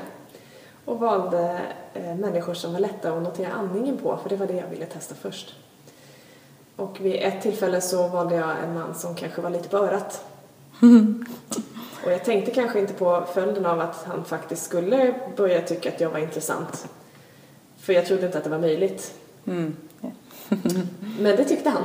Och 0.88 1.00
valde 1.00 1.60
eh, 1.93 2.15
människor 2.15 2.54
som 2.54 2.73
var 2.73 2.80
lätta 2.80 3.13
att 3.13 3.23
notera 3.23 3.52
andningen 3.52 3.97
på, 3.97 4.17
för 4.17 4.30
det 4.30 4.36
var 4.36 4.47
det 4.47 4.54
jag 4.54 4.67
ville 4.67 4.86
testa 4.86 5.15
först. 5.15 5.56
Och 6.76 7.02
vid 7.02 7.15
ett 7.15 7.41
tillfälle 7.41 7.82
så 7.82 8.08
valde 8.08 8.36
jag 8.36 8.50
en 8.63 8.73
man 8.73 8.95
som 8.95 9.15
kanske 9.15 9.41
var 9.41 9.50
lite 9.50 9.69
på 9.69 9.78
örat. 9.78 10.26
Och 12.06 12.12
jag 12.12 12.26
tänkte 12.26 12.52
kanske 12.52 12.80
inte 12.80 12.93
på 12.93 13.23
följden 13.34 13.65
av 13.65 13.80
att 13.80 14.04
han 14.06 14.26
faktiskt 14.26 14.63
skulle 14.63 15.15
börja 15.38 15.62
tycka 15.62 15.89
att 15.89 16.02
jag 16.02 16.10
var 16.10 16.19
intressant. 16.19 16.88
För 17.78 17.93
jag 17.93 18.06
trodde 18.06 18.26
inte 18.26 18.38
att 18.38 18.43
det 18.43 18.50
var 18.50 18.60
möjligt. 18.60 19.13
Mm. 19.45 19.76
Men 21.19 21.36
det 21.36 21.43
tyckte 21.43 21.69
han. 21.69 21.84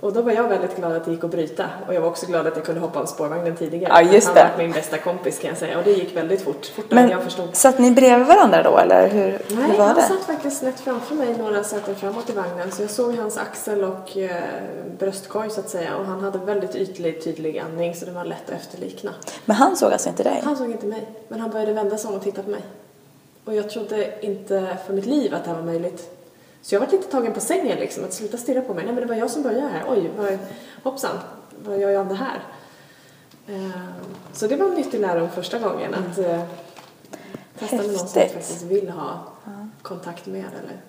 Och 0.00 0.12
då 0.12 0.22
var 0.22 0.32
jag 0.32 0.48
väldigt 0.48 0.76
glad 0.76 0.92
att 0.92 1.04
det 1.04 1.10
gick 1.10 1.24
att 1.24 1.30
bryta. 1.30 1.64
Och 1.88 1.94
jag 1.94 2.00
var 2.00 2.08
också 2.08 2.26
glad 2.26 2.46
att 2.46 2.56
jag 2.56 2.64
kunde 2.64 2.80
hoppa 2.80 3.00
av 3.00 3.06
spårvagnen 3.06 3.56
tidigare. 3.56 3.92
Ja, 4.04 4.12
just 4.12 4.26
han 4.26 4.34
det. 4.36 4.50
var 4.56 4.62
min 4.64 4.72
bästa 4.72 4.98
kompis 4.98 5.38
kan 5.38 5.48
jag 5.48 5.58
säga. 5.58 5.78
Och 5.78 5.84
det 5.84 5.90
gick 5.90 6.16
väldigt 6.16 6.42
fort. 6.42 6.66
Fortare 6.66 7.00
än 7.00 7.10
jag 7.10 7.22
förstod. 7.22 7.56
satt 7.56 7.78
ni 7.78 7.90
bredvid 7.90 8.26
varandra 8.26 8.62
då 8.62 8.78
eller 8.78 9.08
hur, 9.08 9.38
Nej, 9.48 9.70
hur 9.70 9.78
var 9.78 9.84
han 9.86 9.96
det? 9.96 10.02
satt 10.02 10.24
faktiskt 10.24 10.58
snett 10.58 10.80
framför 10.80 11.14
mig 11.14 11.38
några 11.38 11.64
säten 11.64 11.94
framåt 11.94 12.30
i 12.30 12.32
vagnen. 12.32 12.72
Så 12.72 12.82
jag 12.82 12.90
såg 12.90 13.14
hans 13.16 13.36
axel 13.38 13.84
och 13.84 14.16
eh, 14.16 14.42
bröstkorg 14.98 15.50
så 15.50 15.60
att 15.60 15.68
säga. 15.68 15.96
Och 15.96 16.04
han 16.06 16.20
hade 16.20 16.38
väldigt 16.38 16.74
ytlig, 16.74 17.24
tydlig 17.24 17.58
andning 17.58 17.94
så 17.94 18.04
det 18.06 18.12
var 18.12 18.24
lätt 18.24 18.48
att 18.50 18.54
efterlikna. 18.54 19.10
Men 19.44 19.56
han 19.56 19.76
såg 19.76 19.92
alltså 19.92 20.08
inte 20.08 20.22
dig? 20.22 20.40
Han 20.44 20.56
såg 20.56 20.70
inte 20.70 20.86
mig, 20.86 21.06
men 21.28 21.40
han 21.40 21.50
började 21.50 21.72
vända 21.72 21.96
sig 21.98 22.08
om 22.08 22.14
och 22.14 22.22
titta 22.22 22.42
på 22.42 22.50
mig. 22.50 22.62
Och 23.44 23.54
jag 23.54 23.70
trodde 23.70 24.26
inte 24.26 24.76
för 24.86 24.92
mitt 24.94 25.06
liv 25.06 25.34
att 25.34 25.44
det 25.44 25.50
här 25.50 25.56
var 25.56 25.64
möjligt. 25.64 26.10
Så 26.62 26.74
jag 26.74 26.80
var 26.80 26.86
lite 26.86 27.10
tagen 27.10 27.32
på 27.32 27.40
sängen 27.40 27.78
liksom, 27.78 28.04
att 28.04 28.12
sluta 28.12 28.36
stirra 28.36 28.60
på 28.60 28.74
mig. 28.74 28.84
Nej 28.84 28.94
men 28.94 29.02
det 29.02 29.08
var 29.08 29.16
jag 29.16 29.30
som 29.30 29.42
började 29.42 29.68
här. 29.68 29.84
Oj, 29.88 30.10
vad, 30.18 30.38
hoppsan, 30.82 31.18
vad 31.64 31.78
gör 31.78 31.90
jag 31.90 32.08
det 32.08 32.14
här? 32.14 32.38
Eh, 33.48 33.70
Så 34.32 34.46
det 34.46 34.56
var 34.56 34.66
en 34.66 34.74
nyttig 34.74 35.00
lärdom 35.00 35.28
första 35.30 35.58
gången 35.58 35.94
att 35.94 36.18
eh, 36.18 36.40
testa 37.58 37.76
med 37.76 37.86
någon 37.86 37.98
som 37.98 38.08
faktiskt 38.08 38.62
vill 38.62 38.90
ha 38.90 39.18
kontakt 39.82 40.26
med 40.26 40.44
eller 40.44 40.80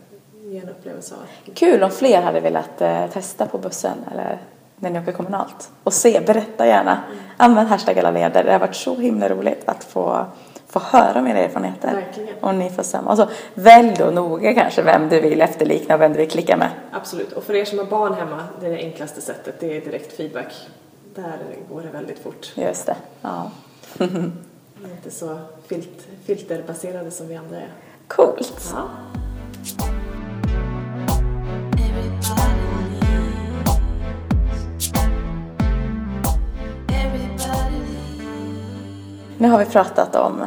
ge 0.51 0.59
en 0.59 0.69
upplevelse 0.69 1.15
av. 1.15 1.53
Kul 1.53 1.83
om 1.83 1.91
fler 1.91 2.21
hade 2.21 2.39
velat 2.39 2.81
eh, 2.81 3.07
testa 3.07 3.45
på 3.45 3.57
bussen 3.57 3.97
eller 4.11 4.41
när 4.75 4.89
ni 4.89 4.99
åker 4.99 5.11
kommunalt. 5.11 5.69
Och 5.83 5.93
se, 5.93 6.19
berätta 6.19 6.67
gärna. 6.67 7.03
Använd 7.37 7.67
hashtag 7.69 7.99
alla 7.99 8.11
leder. 8.11 8.43
Det 8.43 8.51
har 8.51 8.59
varit 8.59 8.75
så 8.75 8.95
himla 8.95 9.29
roligt 9.29 9.63
att 9.65 9.83
få, 9.83 10.25
få 10.71 10.79
höra 10.79 11.19
om 11.19 11.27
era 11.27 11.37
erfarenheter. 11.37 11.93
Verkligen. 11.93 12.35
Och 12.41 12.55
ni 12.55 12.69
får 12.69 12.83
samma. 12.83 13.11
Och 13.11 13.17
så 13.17 13.27
välj 13.53 13.95
då 13.97 14.05
noga 14.05 14.53
kanske 14.53 14.81
vem 14.81 15.09
du 15.09 15.21
vill 15.21 15.41
efterlikna 15.41 15.95
och 15.95 16.01
vem 16.01 16.13
du 16.13 16.17
vill 16.17 16.29
klicka 16.29 16.57
med. 16.57 16.69
Absolut. 16.91 17.31
Och 17.33 17.43
för 17.43 17.53
er 17.53 17.65
som 17.65 17.79
har 17.79 17.85
barn 17.85 18.13
hemma, 18.13 18.43
det 18.59 18.65
är 18.65 18.71
det 18.71 18.77
enklaste 18.77 19.21
sättet. 19.21 19.59
Det 19.59 19.77
är 19.77 19.81
direkt 19.81 20.17
feedback. 20.17 20.53
Där 21.15 21.37
går 21.69 21.81
det 21.81 21.89
väldigt 21.89 22.19
fort. 22.19 22.51
Just 22.55 22.85
det. 22.85 22.95
Ja. 23.21 23.51
Inte 24.83 25.11
så 25.11 25.37
filt, 25.67 26.07
filterbaserade 26.25 27.11
som 27.11 27.27
vi 27.27 27.35
andra 27.35 27.57
är. 27.57 27.67
Coolt. 28.07 28.73
Ja. 28.73 28.83
Nu 39.37 39.49
har 39.49 39.59
vi 39.59 39.65
pratat 39.65 40.15
om 40.15 40.43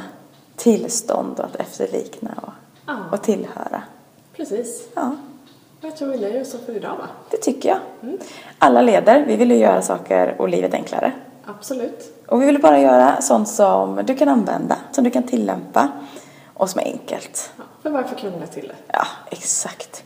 tillstånd 0.64 1.38
och 1.38 1.44
att 1.44 1.57
efterlikna 1.57 2.31
och, 2.42 2.53
Ja. 2.87 2.96
och 3.12 3.22
tillhöra. 3.22 3.83
Precis. 4.37 4.88
Ja, 4.94 5.16
Jag 5.81 5.96
tror 5.96 6.09
vi 6.09 6.18
nöjer 6.18 6.40
oss 6.42 6.50
så 6.50 6.59
för 6.59 6.77
idag 6.77 6.96
va? 6.96 7.07
det 7.31 7.37
tycker 7.37 7.68
jag. 7.68 7.79
Alla 8.59 8.83
leder. 8.83 9.24
Vi 9.27 9.37
vill 9.37 9.50
ju 9.50 9.57
göra 9.57 9.83
saker 9.83 10.35
och 10.38 10.48
livet 10.48 10.74
enklare. 10.74 11.12
Absolut. 11.46 12.24
Och 12.29 12.42
vi 12.42 12.46
vill 12.46 12.61
bara 12.61 12.79
göra 12.81 13.20
sånt 13.22 13.48
som 13.48 14.00
du 14.07 14.14
kan 14.16 14.29
använda, 14.29 14.77
som 14.92 15.05
du 15.05 15.11
kan 15.11 15.22
tillämpa 15.22 15.88
och 16.55 16.70
som 16.70 16.81
är 16.81 16.85
enkelt. 16.85 17.50
Ja, 17.57 17.62
för 17.83 17.90
varför 17.90 18.16
krångla 18.16 18.46
till 18.46 18.68
det? 18.68 18.74
Ja, 18.92 19.07
exakt. 19.31 20.05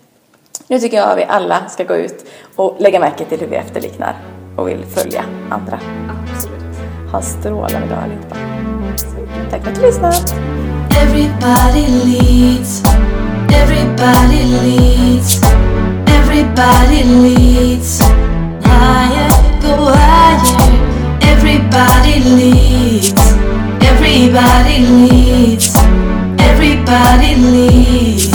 Nu 0.67 0.79
tycker 0.79 0.97
jag 0.97 1.11
att 1.11 1.19
vi 1.19 1.25
alla 1.25 1.69
ska 1.69 1.85
gå 1.85 1.97
ut 1.97 2.27
och 2.57 2.77
lägga 2.79 3.01
märke 3.01 3.25
till 3.25 3.41
hur 3.41 3.47
vi 3.47 3.57
efterliknar 3.57 4.17
och 4.57 4.69
vill 4.69 4.85
följa 4.85 5.25
andra. 5.51 5.81
Absolut. 6.33 6.77
Ha 7.13 7.19
en 7.19 7.25
strålande 7.25 7.89
dag 7.89 7.99
allihopa. 8.05 8.37
Du. 9.75 9.85
Everybody 10.97 11.87
leads. 11.89 12.83
Everybody 13.53 14.43
leads. 14.65 15.43
Everybody 16.09 17.05
leads. 17.05 18.01
Higher, 18.65 19.29
go 19.61 19.93
higher. 19.93 21.19
Everybody 21.21 22.21
leads. 22.25 23.13
Everybody 23.83 24.87
leads. 24.87 25.77
Everybody 26.41 27.35
leads. 27.37 28.29